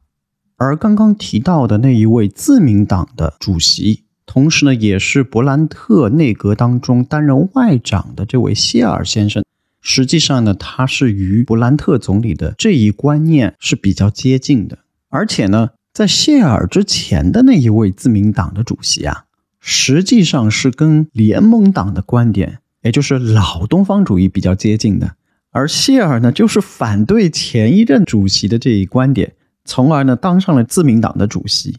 [0.55, 9.43] 而刚刚提到的那一位自民党的主席，同时呢也是勃兰特内阁当中担任外长的这位谢尔先生。
[9.81, 14.77] 实际上呢，他是与勃兰特总理的这一观念是比较接近的，
[15.09, 19.25] 而且呢，在谢尔之前的那一位自民党的主席啊，
[19.59, 25.15] 实际上是跟联盟党的观点，也就是老东方主义比较接近的，
[25.49, 29.33] 而谢尔呢，就是反对前一任主席的这一观点，
[29.65, 31.77] 从而呢，当上了自民党的主席。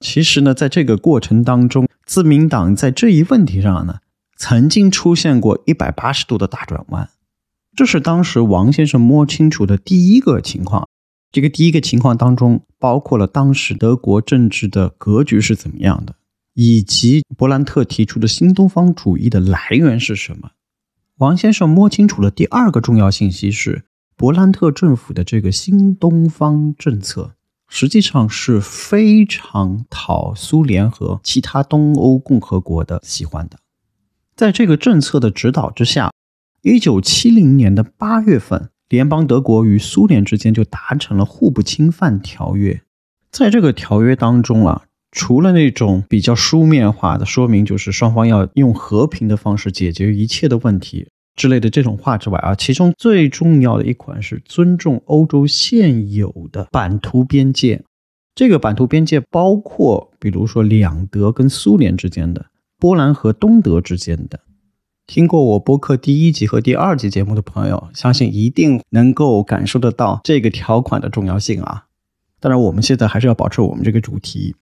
[0.00, 3.98] 其实呢，在这个过程当中，自民党在这一问题上呢，
[4.36, 7.08] 曾经出现过一百八十度的大转弯。
[7.76, 10.88] 这是当时王先生摸清楚的第一个情况。
[11.32, 16.14] 这个第一个情况当中，包括了当时德国政治的格局是怎么样的，
[16.54, 20.50] 以及勃兰特提出的新东方主义的来源是什么。
[21.16, 23.82] 王先生摸清楚了第二个重要信息是，
[24.16, 27.34] 勃兰特政府的这个新东方政策
[27.66, 33.58] 实际上是非常讨苏联和其他东欧共和国的喜欢的。
[34.36, 36.12] 在这个政策的指导之下。
[36.64, 42.80] 一九七零年的八月份，联邦德国与苏联之间就达成了互不侵犯条约。
[43.30, 57.84] 在这个条约当中啊，除了那种比较书面化的说明，就是双方要用和平的方式解决一切的问题之类的这种话之外啊，其中最重要的一款是尊重欧洲现有的版图边界。
[58.34, 62.46] 这个版图边界包括，比如说两德跟苏联之间的，
[62.78, 64.40] 波兰和东德之间的。
[65.06, 71.84] 听过我播客第一集和第二集节目的朋友，相信一定能够感受得到这个条款的重要性啊。
[72.40, 74.56] 当然，我们现在还是要保持我们这个主题。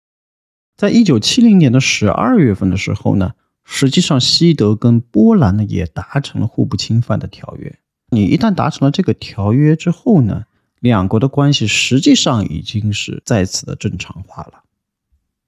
[0.77, 3.33] 在一九七零年的十二月份的时候呢，
[3.65, 7.77] 实际上西德跟波兰呢也达成了互不侵犯的条约。
[8.11, 10.45] 你一旦达成了这个条约之后呢，
[10.79, 14.63] 两国的关系实际上已经是再次的正常化了。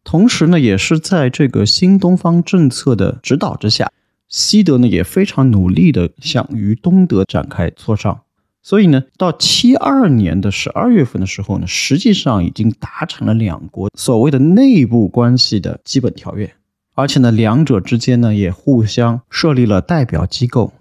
[0.04, 3.90] 同时呢，也是在这个新东方政策的指导之下，
[4.32, 8.22] 西德呢也非常努力的想与东德展开磋商。
[8.63, 16.54] 所以呢，到七二年的十二月份的时候呢，实际上已经达成了两国所谓的内部关系的基本条约，
[16.94, 20.74] 而且呢，两者之间呢也互相设立了代表机构。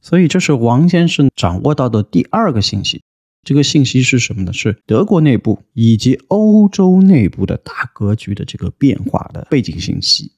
[0.00, 3.02] 所以，这是王先生掌握到的第二个信息。
[3.44, 4.52] 这个信息是什么呢？
[4.52, 10.30] 是德国内部以及欧洲内部的大格局的这个变化的背景信息。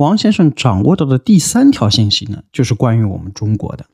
[0.00, 3.84] 王先生掌握到的第三条信息呢，就是关于我们中国的。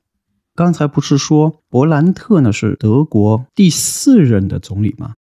[0.55, 5.15] 刚才不是说伯兰特呢是德国第四任的总理吗？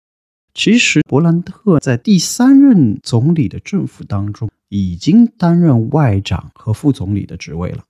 [0.54, 7.82] 其实伯兰特在第三任总理的政府当中已经担任外长和副总理的职位了。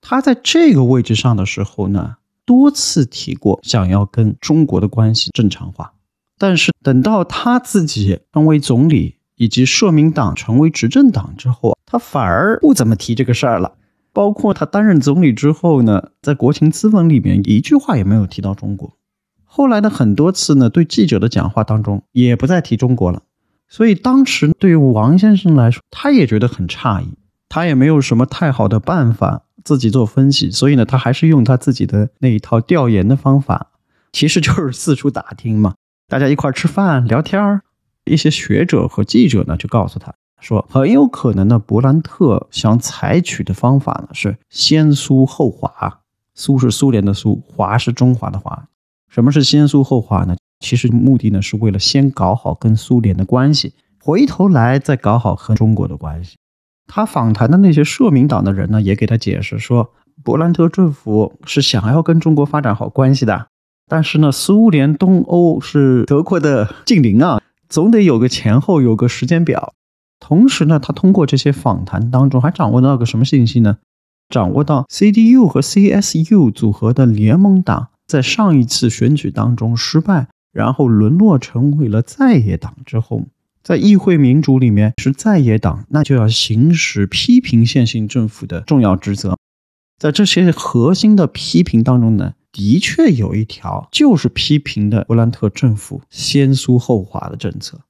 [0.00, 5.92] 他在这个位置上的时候呢，多次提过想要跟中国的关系正常化，
[6.38, 13.72] 但是等到他自己成为总理，以及社民党成为执政党之后，他反而不怎么提这个事儿了。
[14.12, 18.96] 包括他担任总理之后呢，在国情咨文里面一句话也没有提到中国。
[19.44, 23.22] 后来的很多次呢，对记者的讲话当中也不再提中国了。
[23.68, 29.42] 所以当时对于王先生来说，他也觉得很诧异，他也没有什么太好的办法。
[29.64, 33.70] 自己做分析，所以呢，他还是用他自己的那一套调研的方法，
[34.12, 35.74] 其实就是四处打听嘛。
[36.08, 37.62] 大家一块吃饭聊天儿，
[38.04, 46.00] 一些学者和记者呢就告诉他说，很有可能呢，伯兰特想采取的方法呢是先苏后华，
[46.34, 48.68] 苏是苏联的苏，华是中华的华。
[49.08, 50.36] 什么是先苏后华呢？
[50.58, 56.36] 其实目的呢是为了先搞好跟苏联的关系，回头来再搞好和中国的关系。
[56.86, 59.92] 他访谈的那些社民党的人呢，也给他解释说，
[60.24, 63.46] 勃兰特政府是想要跟中国发展好关系的，
[63.88, 67.40] 但是呢，苏联东欧是德国的 近邻啊，
[67.72, 69.72] 总得有个前后，有个时间表。
[70.20, 73.78] 同时呢，他通过这些访谈当中，还掌握到个什么信息呢？
[74.28, 83.22] 掌握到 CDU 和 CSU 组合的联盟党在上一次选举当中失败，然后沦落成为了在野党之后。
[83.62, 89.38] 在议会民主里面是在野党，那就要行使批评现行政府的重要职责。
[89.98, 97.80] 在这些核心的批评当中呢，的确有一条就是批评的勃兰特政府先苏后华的政策。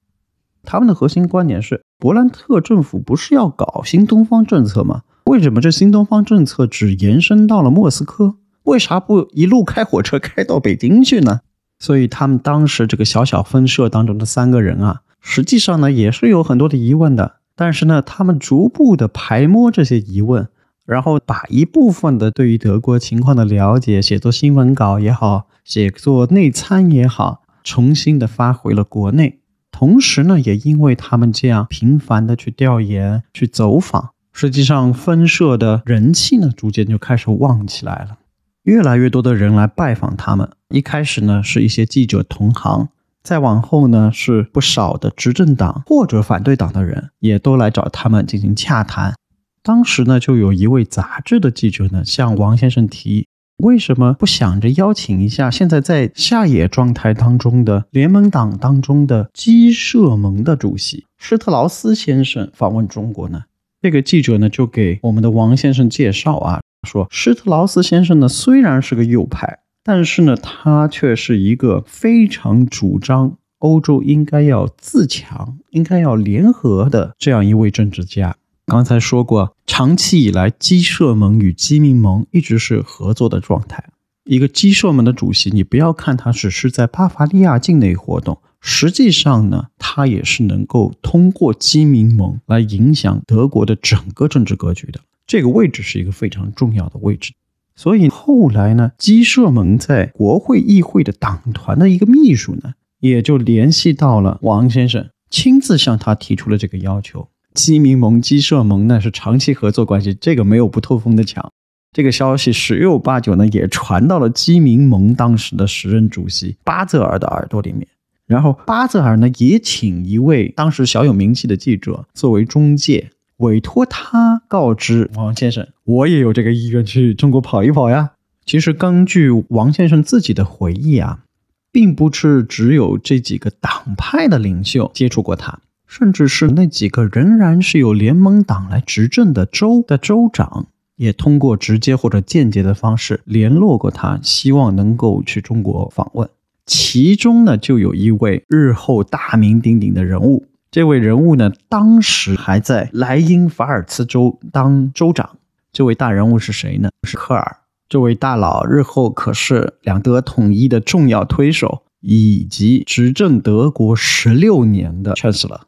[0.62, 5.03] 他们的核心观点是，勃兰特政府不是要搞新东方政策吗？
[5.25, 8.37] 为什么这新东方政策只延伸到了莫斯科？
[8.62, 11.40] 为啥不一路开火车开到北京去呢？
[11.81, 15.01] 所以他们当时这个小小分社当中的三个人啊。
[15.20, 20.48] 实际上呢，也是有很多的疑问的，但是呢，他们逐步的排摸这些疑问，
[20.85, 29.38] 然后把一部分的对于德国情况的了解，写作新闻稿也好，写作内参也好，重新的发回了国内。
[29.71, 38.18] 同时呢，也因为他们这样频繁的去调研、去走访，实际上分社的人气呢，逐渐就开始旺起来了，
[38.64, 40.51] 越来越多的人来拜访他们。
[40.68, 42.88] 一开始呢，是一些记者同行。
[43.23, 49.14] 再往后呢，是不少的执政党或者反对党的人也都来找他们进行洽谈。
[49.62, 53.27] 当时呢，就有一位杂志的记者呢，向王先生提议，
[53.59, 63.44] 为什么不想着邀请一下现在在下野状态当中的联盟党当中的基社盟的主席施特劳斯先生访问中国呢？
[63.81, 69.61] 这个记者呢，就给我们的王先生介绍啊，说施特劳斯先生呢，虽然是个右派。
[69.85, 78.37] 但是呢，他却是一个非常主张欧洲应该要自强、应该要联合的这样一位政治家。
[78.67, 83.85] 刚才说过，长期以来，基社盟与基民盟一直是合作的状态。
[84.25, 95.01] 一个基社盟的主席，你不要看他只是在巴伐利亚境内活动，实际上呢，他也是能够通过基民盟来影响德国的整个政治格局的。
[95.27, 97.33] 这个位置是一个非常重要的位置。
[97.75, 107.29] 所以后来呢，基社盟在国会议会的党团的一个秘书呢，也就联系到了王先生，亲自向他提出了这个要求。
[107.55, 111.50] 基民盟、基社盟呢是长期合作关系，这个没有不透风的墙。
[111.92, 117.86] 这个消息十有八九呢也传到了基民盟当时的时任主席巴泽尔的耳朵里面，
[118.26, 123.11] 然后巴泽尔呢也请一位当时小有名气的记者作为中介。
[123.38, 128.12] 委托他告知王先生，我也有这个意愿去中国跑一跑呀。
[128.46, 131.24] 其实根据王先生自己的回忆啊，
[131.72, 135.59] 并不是只有这几个党派的领袖接触过他，
[135.93, 146.26] 甚至是那几个仍然是由联盟党来执政的州的州长，也通过直接或者间接的方式联络过他，希望能够去中国访问。
[146.64, 150.47] 其中呢，就有一位日后大名鼎鼎的人物。
[150.70, 155.36] 这位人物呢，当时还在莱茵法尔茨州当州长。
[155.74, 156.88] 这位大人物是谁呢？
[157.07, 157.59] 是科尔。
[157.90, 165.61] 这位大佬日后可是两德统一的重要推手，以及执政德国十六年的 Chancellor。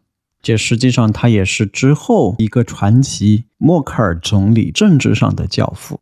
[0.44, 5.98] 这实际上他也是之后一个传奇默克尔总理政治上的教父。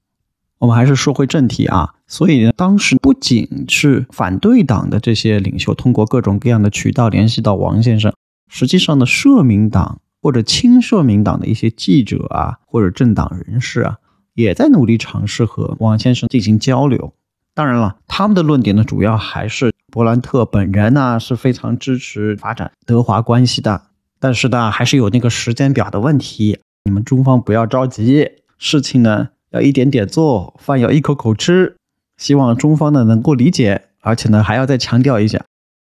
[0.59, 1.95] 我们还是说回正题啊。
[2.09, 8.13] 所以呢，当时不仅是反对党的这些领袖通过各种各样的渠道联系到王先生。
[8.49, 13.99] 实际上呢，社民党或者亲社民党的一些记者啊，或者政党人士啊，
[14.35, 17.15] 也在努力尝试和王先生进行交流。
[17.55, 23.83] 当然了，他们的论点呢，主要还是伯兰特本人呢是非常支持发展德华关系的。
[24.23, 26.61] 但是呢，还是有那个时间表的问题。
[26.85, 31.75] 你们中方不要着急，事情呢要一点点做，饭要一口口吃。
[32.19, 35.45] 希望中方呢能够理解，而且呢还要再强调一下，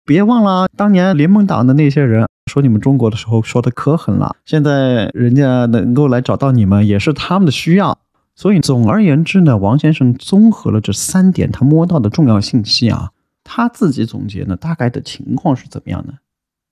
[0.06, 2.26] 别忘了当年联盟党的那些人。
[2.50, 7.98] 说你们中国的时候说的可狠了，现在人家能够来找到你们，也是他们的需要。
[8.36, 13.12] 所以总而言之呢，王先生综合了这三点他摸到的重要信息啊，
[13.44, 16.14] 他自己总结呢，大概的情况是怎么样呢？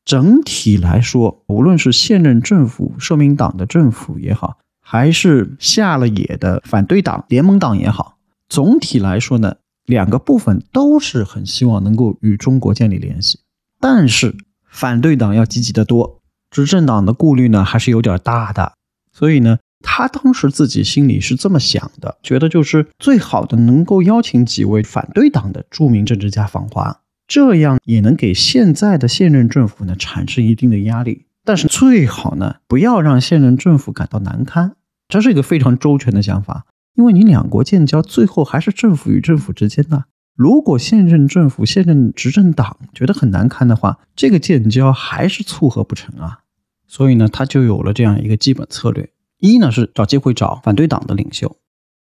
[0.05, 8.17] 整体来说，无论是现任政府社民党的政府也好，还是下了野的反对党联盟党也好，
[8.49, 13.39] 总体来说呢，两个部分都是很希望能够与中国建立联系，
[13.79, 14.35] 但是。
[14.73, 18.71] 反对党要积极的多，执政党的顾虑呢还是有点大的，
[19.11, 27.01] 所以呢，他当时自己心里是这么想的，觉得就是最好的能够邀请几位反对党的著名政治家访华，
[27.31, 34.75] 这样也能给现在的现任政府呢产生一定的压力，但是最好呢不要让现任政府感到难堪，
[35.07, 40.03] 这是一个非常周全的想法，因为你两国建交最后还是政府与政府之间的。
[40.35, 46.39] 如果现任政府、现任执政党觉得很难堪的话，这个建交还是撮合不成啊。
[46.85, 49.09] 所以呢，他就有了这样一个基本策略：
[49.39, 51.47] 一呢是找机会找反对党的领袖；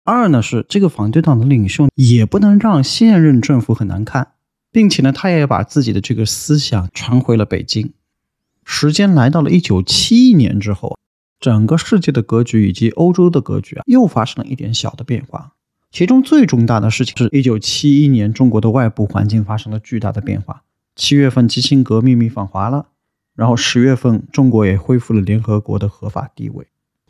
[0.05, 4.33] 二呢是这个反对党的领袖也不能让现任政府很难看，
[4.75, 7.93] 并且呢，他也把自己的这个思想传回了北京。
[8.65, 10.99] 时间来到了一九七一年之后，
[11.39, 15.53] 整个世界的格局以及欧洲的格局啊，又发生了一点小的变化。
[15.93, 20.65] 其中最重大的事情是，一九七一年，中国的外部环境发生了巨大的变化。
[20.97, 22.87] 七月份，基辛格秘密访华了，
[23.37, 26.67] 然后十月份，中国也恢复了联合国的合法地位。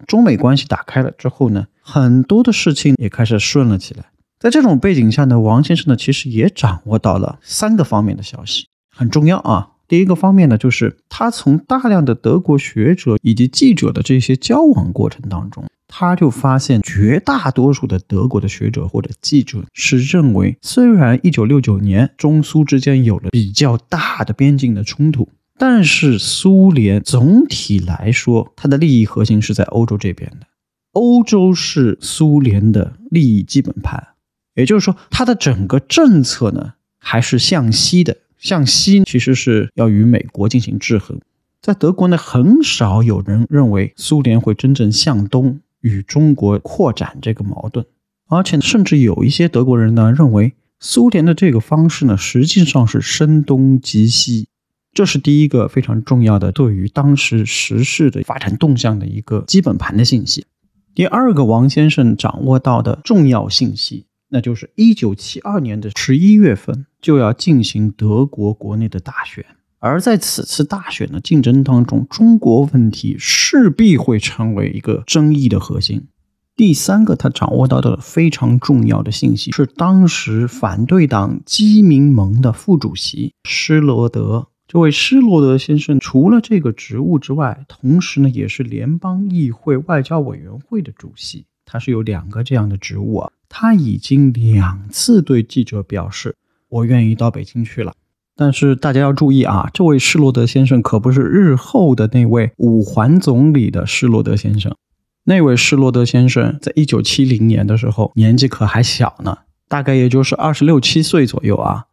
[0.06, 4.10] 中美关系打开了之后呢，很多的事情也开始顺了起来。
[4.44, 9.70] 在这种背景下呢，王先生呢，其实也掌握到了三个方面的消息，很重要啊。
[9.88, 15.64] 第一个方面呢，就是他从大量的德国学者以及记者的这些交往过程当中。
[15.88, 25.26] 他就发现，绝大多数的德国的学者或者记者是认为，虽然一九六九年中苏之间有了比较大的边境的冲突，
[25.58, 30.46] 但是苏联总体来说，它的利益核心是在欧洲这边的。
[30.92, 34.08] 欧洲是苏联的利益基本盘，
[34.54, 41.20] 也就是说，它的整个政策呢还是向西的，向西其实是要与美国进行制衡。
[41.60, 45.60] 在德国呢，很少有人认为苏联会真正向东。
[45.84, 47.84] 与中国扩展这个矛盾，
[48.28, 54.48] 而且甚至有一些德国人呢认为，苏联的这个方式呢实际上是声东击西，
[54.94, 60.46] 这是第一个非常重要的对于当时时事的发展动向的一个基本盘的信息。
[60.94, 69.46] 第二个，王先生掌握到的重要信息，那就是一九七二年的十一月份就要进行德国国内的大选。
[69.78, 76.08] 而在此次大选的竞争当中，中国问题势必会成为一个争议的核心。
[76.56, 84.48] 第三个，他掌握到的非常重要的信息是，当时反对党基民盟的副主席施罗德。
[84.66, 91.44] 这位施罗德先生除了这个职务之外，同时呢也是联邦议会外交委员会的主席。
[91.64, 93.30] 他是有两个这样的职务啊。
[93.56, 96.34] 他已经两次对记者表示
[96.68, 97.92] ：“我愿意到北京去了。”
[98.34, 104.74] 但是大家要注意啊，这位施罗德先生可不是日后的那位五环总理的施罗德先生。
[105.22, 109.38] 那位施罗德先生在一九七零年的时候年纪可还小呢，
[109.68, 111.84] 大概也就是二十六七岁左右啊。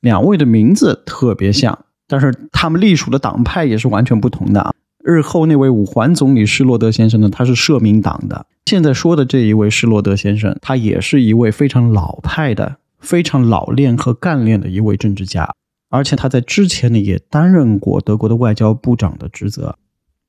[0.00, 4.72] 两位的名字特别像，但是他们隶属的党派也是完全不同的啊。
[5.02, 8.46] 日后那位五环总理施罗德先生呢，他是社民党的。
[8.66, 15.50] 现在说的这一位施罗德先生，他也是一位非常老派的、非常老练和干练的一位政治家，
[15.88, 19.76] 而且他在之前呢也担任过德国的外交部长的职责。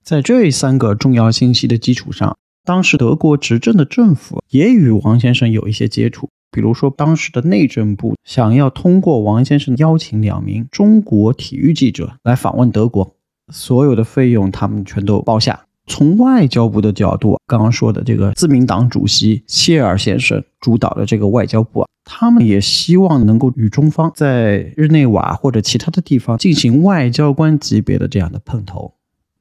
[0.04, 6.30] 在这三个重要信息的基础上，当时德国执政的政府也与王先生有一些接触。
[6.54, 13.16] 比如说，当时的内政部想要通过王先生邀请两名中国体育记者来访问德国，
[13.52, 15.60] 所有的费用他们全都包下。
[15.88, 28.94] 从外交部的角度，刚刚说的这个自民党主席谢尔先生主导的这个外交部啊，他们也希望能够与中方在日内瓦或者其他的地方进行外交官级别的这样的碰头。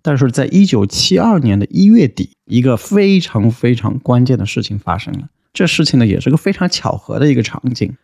[0.02, 5.28] 但是在一九七二年的一月底，一个非常非常关键的事情发生了。
[5.52, 7.94] 这事情呢，也是个非常巧合的一个场景。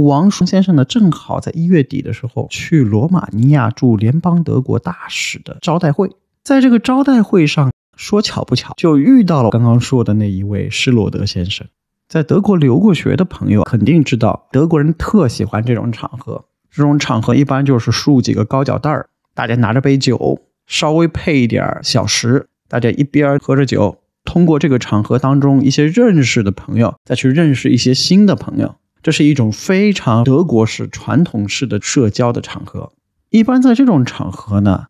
[0.00, 6.10] 王叔先生呢，正好在一月底的时候去罗马尼亚驻联邦德国大使的招待会，
[6.42, 11.66] 在这个招待会上，说巧不巧，就遇到了刚刚说的那一位施罗德先生。
[12.08, 16.46] 在德国留过学的朋友肯定知道，德国人特喜欢这种场合。
[16.70, 23.98] 这种场合一般就是竖几个高脚凳儿，大家拿着杯酒，稍微配一点小食，大家一边喝着酒。
[24.24, 32.92] 通过这个场合当中一些认识的朋友，再去认识一些新的朋友，这是一种非常德国式传统式的社交的场合。
[33.30, 34.86] 一般在这种场合呢，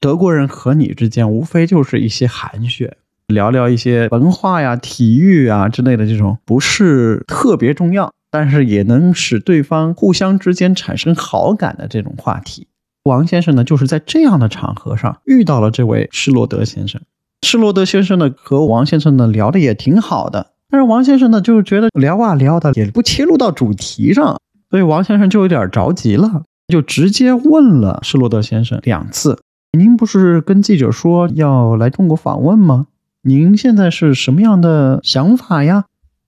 [0.00, 2.90] 德国人和你之间无非就是一些寒暄，
[3.28, 12.66] 聊聊一些文化呀、体育啊之类的这种不是特别重要，但是也能使对方互相之间产生好感的这种话题。
[13.04, 17.00] 王先生呢，就是在这样的场合上遇到了这位施罗德先生。
[17.42, 29.38] 施罗德先生呢和王先生呢聊的也挺好的，但是王先生呢就觉得聊啊聊的也不切入到主题上，所以王先生就有点着急了，就直接问了施罗德先生两次
[29.78, 32.88] ：“您不是跟记者说要来中国访问吗？
[33.22, 35.84] 您现在是什么样的想法呀？”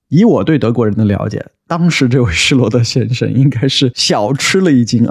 [0.09, 5.11] 以我对德国人的了解，当时这位施罗德先生应该是小吃了一惊啊。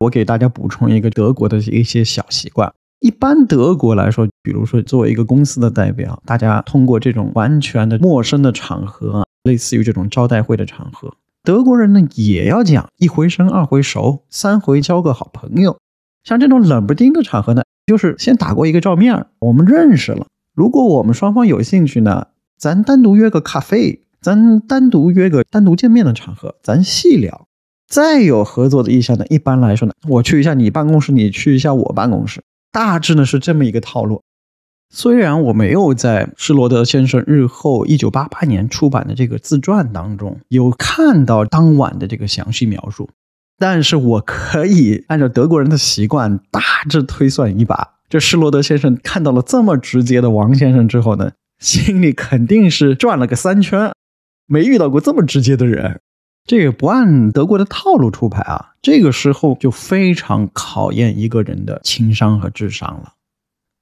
[0.00, 2.70] 我给大家补充一个德国的一些小习惯。
[3.00, 15.76] 一般德国来说，比如说作为一个公司的代表，大家通过这种完全的陌生的场合，类似于这种招待会的场合，德国人呢也要讲一回生二回熟，三回交个好朋友。
[16.22, 20.26] 像这种冷不丁的场合呢，就是先打过一个照面，我们认识了。
[20.54, 27.46] 如果我们双方有兴趣呢，咱单独约个咖啡，咱单独约个单独见面的场合，咱细聊。
[27.86, 32.42] 再有合作的意向呢，一般来说呢，我去一下你办公室，你去一下我办公室。
[32.74, 34.20] 大致呢是这么一个套路。
[34.90, 43.08] 虽然我没有在施罗德先生日后一九八八年出版的这个自传当中有看到当晚的这个详细描述，
[43.58, 46.60] 但是我可以按照德国人的习惯大
[46.90, 47.94] 致推算一把。
[48.08, 53.92] 这施罗德先生看到了这么直接的王先生之后呢，心里肯定是转了个三圈，
[54.46, 56.00] 没遇到过这么直接的人。
[56.44, 63.14] 这个不按德国的套路出牌啊，这个时候就非常考验一个人的情商和智商了。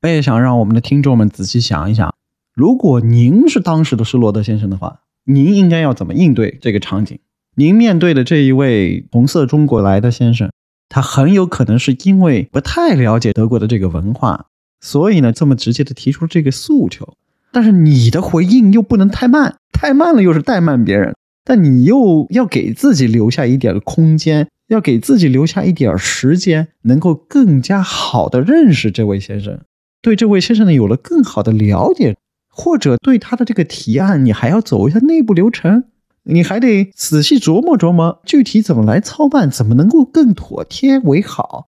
[0.00, 2.14] 我也想让我们的听众们仔细想一想，
[2.54, 7.18] 如果您是当时的施罗德先生的话，您应该要怎么应对这个场景？
[7.56, 10.52] 您面对的这一位红色中国来的先生，
[10.88, 14.46] 他很有可能是因为不太了解德国的这个文化，
[14.80, 17.14] 所以呢这么直接的提出这个诉求。
[17.50, 21.16] 但是你的回应又不能太慢，太慢了又是怠慢别人。
[21.44, 29.60] 但你又要给自己留下一点空间，要给自己留下一点时间，能够更加好的认识这位先生，
[30.00, 32.16] 对这位先生呢有了更好的了解，
[32.48, 35.84] 或者对他的这个提案，你还要走一下内部流程，
[36.24, 41.66] 你还得仔细琢磨琢磨具体怎么来操办，怎么能够更妥帖为好，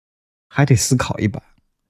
[0.50, 1.42] 还得思考一把，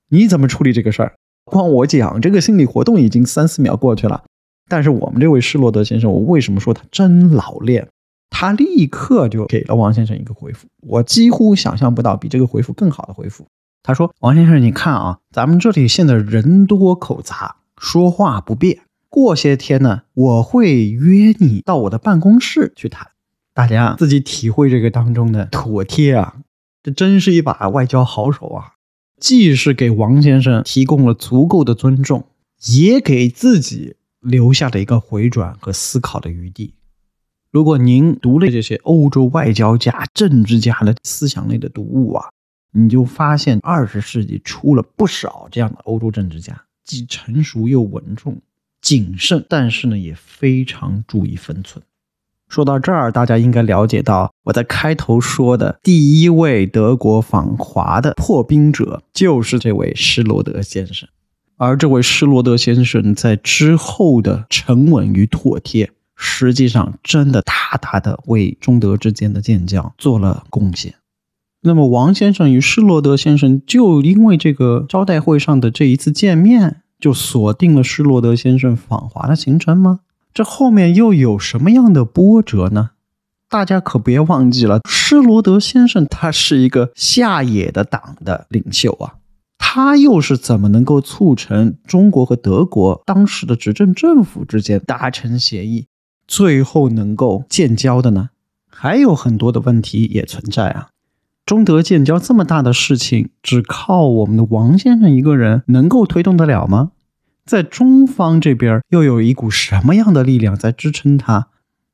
[0.09, 1.13] 你怎么处理这个事儿？
[1.43, 4.23] 光我讲这个心理活动已经三四秒过去了。
[4.67, 7.87] 但是我们这位施罗德先生，我为什么说他真老练？
[8.29, 13.47] 他立刻就给了王先生一个回复，我几乎想象不到比这个回复更好的回复。
[13.83, 18.81] 他说：“王先生，你看啊，咱们这里现在人多口杂，说话不便。
[19.09, 23.07] 过些天呢，我会约你到我的办公室去谈，
[23.53, 26.35] 大家自己体会这个当中的妥帖啊。
[26.83, 28.73] 这真是一把外交好手啊，
[29.19, 32.27] 既是给王先生提供了足够的尊重，
[32.75, 36.73] 也给自己。”留下了一个回转和思考的余地。
[37.51, 42.29] 如果您读了这些欧洲外交家、政治家的思想类的读物啊，
[42.71, 48.39] 你就发现二十世纪出了不少这样的欧洲政治家，既成熟又稳重、
[48.81, 51.83] 谨慎，但是呢也非常注意分寸。
[52.47, 61.09] 说到这儿，大家应该了解到，我在开头说的第一位德国访华的破冰者，就是这位施罗德先生。
[61.57, 65.91] 而这位施罗德先生在之后的沉稳与妥帖，
[66.21, 70.95] 实际上真的大大的为中德之间的建交做了贡献。
[71.61, 80.01] 那么，王先生与施罗德先生就因为这个招待会上的这一次见面，就锁定了施罗德先生访华的行程吗？
[80.33, 82.91] 这后面又有什么样的波折呢？
[83.49, 89.15] 大家可别忘记了，施罗德先生他是一个下野的党的领袖啊，
[89.57, 95.87] 他又是怎么能够促成中国和德国当时的执政政府之间达成协议，
[96.29, 98.29] 最后能够建交的呢？
[98.69, 100.89] 还有很多的问题也存在啊。
[101.43, 106.91] 中德建交这么大的事情，只靠我们的王先生一个人能够推动得了吗？
[107.47, 111.47] 在中方这边又有一股什么样的力量在支撑他？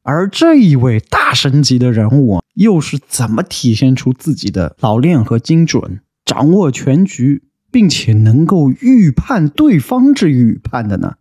[0.03, 11.15] 而这一位大神级的人物又是怎么体现出自己的老练和精准，掌握全局，并且能够预判对方之预判的呢？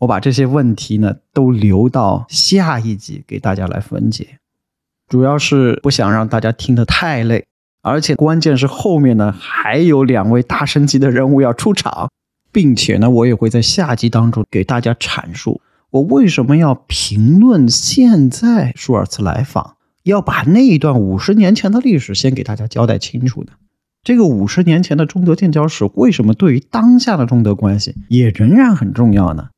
[0.00, 4.38] 我把这些问题呢都留到下一集给大家来分解，
[5.08, 7.46] 主要是不想让大家听得太累。
[7.82, 12.10] 而且关键是后面呢还有两位大神级的人物要出场，
[12.50, 23.52] 并且呢我也会在下集当中给大家阐述我为什么要评论现在舒尔茨来访，要把那一段五十年前的历史先给大家交代清楚呢。
[24.02, 29.48] 这个五十年前的中德建交史为什么对于当下的中德关系也仍然很重要呢？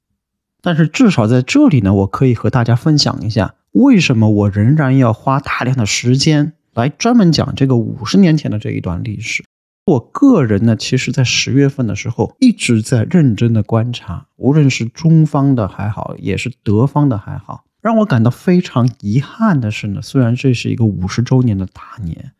[0.63, 6.55] 但是至少在这里呢，我可以和大家分享一下为什么我仍然要花大量的时间。
[6.75, 9.45] 来专门讲这个五十年前的这一段历史。
[9.85, 17.65] 我个人呢，其实在十月份的时候一直在认真的观察，无论是中方的还好，也是德方的还好。
[17.83, 22.33] 让我感到非常遗憾的是呢，虽然这是一个五十周年的大年，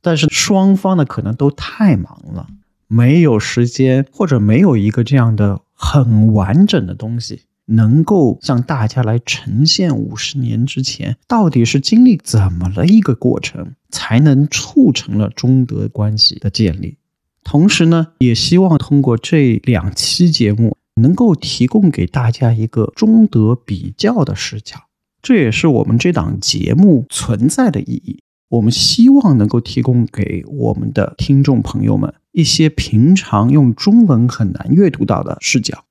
[0.00, 2.46] 但是双方呢可能都太忙了，
[2.86, 7.42] 没有时间或者没有一个这样的很完整的东西。
[7.66, 16.98] 能够向大家来呈现五十年之前到底是经历怎么了一个过程，才能促成了中德关系的建立。
[17.42, 24.76] 同时呢，也希望通过这两期节目，能够提供给大家一个中德比较的视角。
[25.20, 28.20] 这也是我们这档节目存在的意义。
[28.50, 35.83] 我们希望能够提供给我们的听众朋友们一些平常用中文很难阅读到的视角。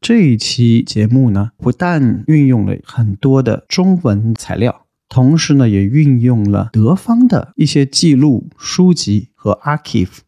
[0.00, 10.18] 这一期节目呢，不但运用了很多的中文材料，同时呢，也运用了德方的一些记录、书籍和 archive。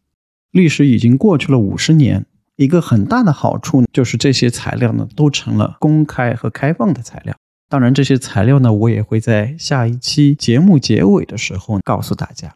[0.51, 2.25] 历史已经过去了五十年，
[2.57, 7.33] 一个很大的好处就是这些材料呢，都成了公开和开放的材料。
[7.69, 12.55] 当然，这些材料呢，我也会在下一期节目结尾的时候告诉大家。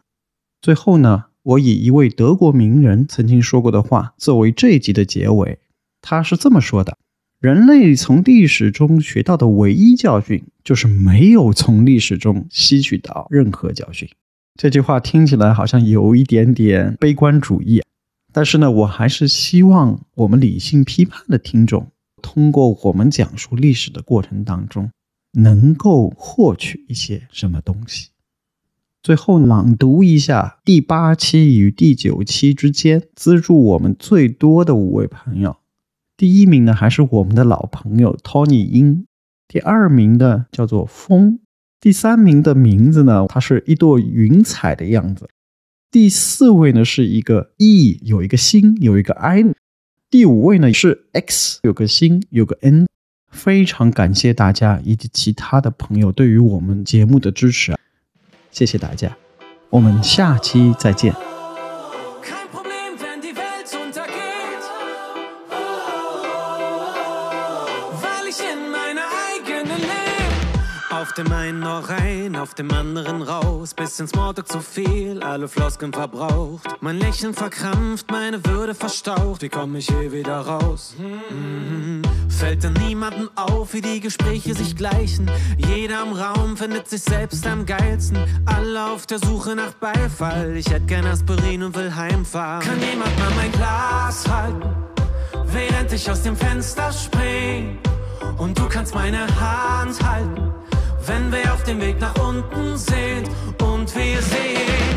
[0.60, 5.58] 最后呢，我以一位德国名人曾经说过的话作为这一集的结尾，
[6.02, 6.98] 他是这么说的。
[7.38, 14.08] 人类从历史中学到的唯一教训，就是没有从历史中吸取到任何教训。
[14.54, 17.82] 这句话听起来好像有一点点悲观主义，
[18.32, 21.88] 但是呢，我还是希望我们理性批判的听众，
[22.22, 24.90] 通过我们讲述历史的过程当中，
[25.32, 28.08] 能够获取一些什么东西。
[29.02, 35.58] 最后朗读一下第八期与第九期之间资助我们最多的五位朋友。
[36.16, 39.06] 第一名呢，还是我们的老朋友 Tony 英。
[39.46, 41.40] 第二名的叫做风。
[41.80, 45.28] 第三名的名字呢，它是一朵云彩的样子。
[45.90, 49.44] 第四位呢，是一个 E，有一个星，有一个 I。
[50.10, 52.86] 第五位呢是 X，有个星，有个 N。
[53.30, 57.76] 非常感谢大家以及其他的朋友对于我们节目的支持，
[58.50, 59.14] 谢谢大家，
[59.68, 61.35] 我们下期再见。
[71.16, 73.74] Dem einen noch rein, auf dem anderen raus.
[73.74, 76.68] Bisschen Smalltalk zu viel, alle Floskeln verbraucht.
[76.80, 79.42] Mein Lächeln verkrampft, meine Würde verstaucht.
[79.42, 80.94] Wie komme ich hier wieder raus?
[80.98, 82.02] Mhm.
[82.28, 85.30] Fällt denn niemandem auf, wie die Gespräche sich gleichen?
[85.56, 88.18] Jeder im Raum findet sich selbst am geilsten.
[88.44, 90.56] Alle auf der Suche nach Beifall.
[90.56, 92.66] Ich hätte gern Aspirin und will heimfahren.
[92.66, 94.74] Kann jemand mal mein Glas halten,
[95.46, 97.78] während ich aus dem Fenster spring?
[98.36, 100.52] Und du kannst meine Hand halten
[101.06, 103.28] wenn wir auf dem Weg nach unten sind
[103.62, 104.96] und wir sehen.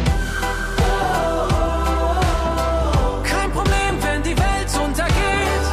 [3.24, 5.66] Kein Problem, wenn die Welt untergeht.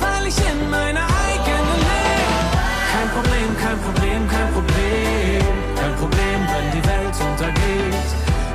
[0.00, 2.56] Weil ich in meiner eigenen lebe.
[2.92, 5.42] Kein Problem, kein Problem, kein Problem.
[5.76, 8.08] Kein Problem, wenn die Welt untergeht.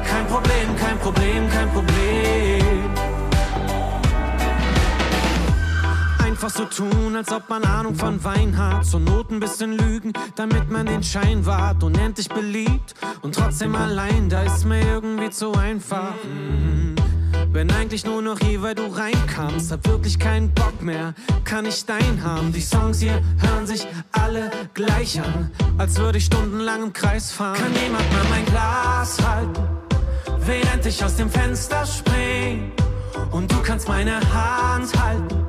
[0.09, 1.90] Kein Problem, kein Problem, kein Problem.
[6.49, 8.85] So tun, als ob man Ahnung von Wein hat.
[8.85, 11.83] Zur Not ein bisschen lügen, damit man den Schein wahrt.
[11.83, 16.15] Unendlich beliebt und trotzdem allein, da ist mir irgendwie zu einfach.
[16.23, 16.95] Mhm.
[17.51, 21.13] Wenn eigentlich nur noch je, weil du reinkamst, hab wirklich keinen Bock mehr,
[21.43, 22.53] kann ich dein haben.
[22.53, 27.57] Die Songs hier hören sich alle gleich an, als würde ich stundenlang im Kreis fahren.
[27.57, 29.63] Kann jemand mal mein Glas halten,
[30.45, 32.71] während ich aus dem Fenster spring?
[33.31, 35.45] Und du kannst meine Hand halten,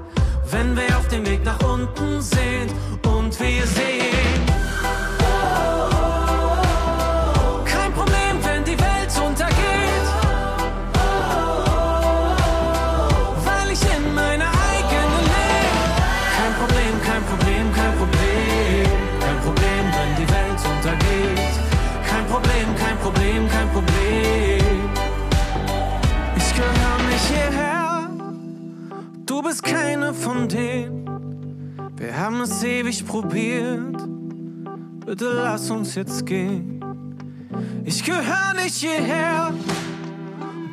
[0.53, 2.71] wenn wir auf dem Weg nach unten sind
[3.07, 4.41] und wir sehen.
[7.65, 10.07] Kein Problem, wenn die Welt untergeht.
[13.47, 15.83] Weil ich in meiner eigenen lebe.
[16.37, 18.87] Kein Problem, kein Problem, kein Problem.
[19.21, 21.55] Kein Problem, wenn die Welt untergeht.
[22.09, 24.62] Kein Problem, kein Problem, kein Problem.
[29.53, 31.05] Bist keine von denen.
[31.99, 33.99] Wir haben es ewig probiert.
[35.05, 36.83] Bitte lass uns jetzt gehen.
[37.85, 39.53] Ich gehöre nicht hierher.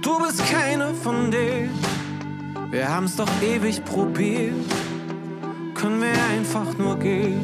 [0.01, 1.77] Du bist keine von denen.
[2.71, 4.53] Wir haben's doch ewig probiert.
[5.75, 7.43] Können wir einfach nur gehen?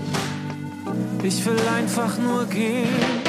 [1.22, 3.25] Ich will einfach nur gehen.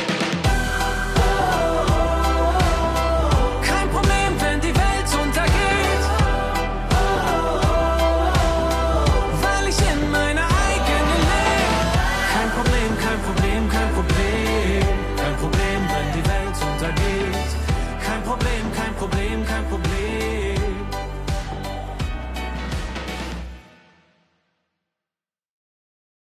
[19.09, 20.36] Problem, kein Problem.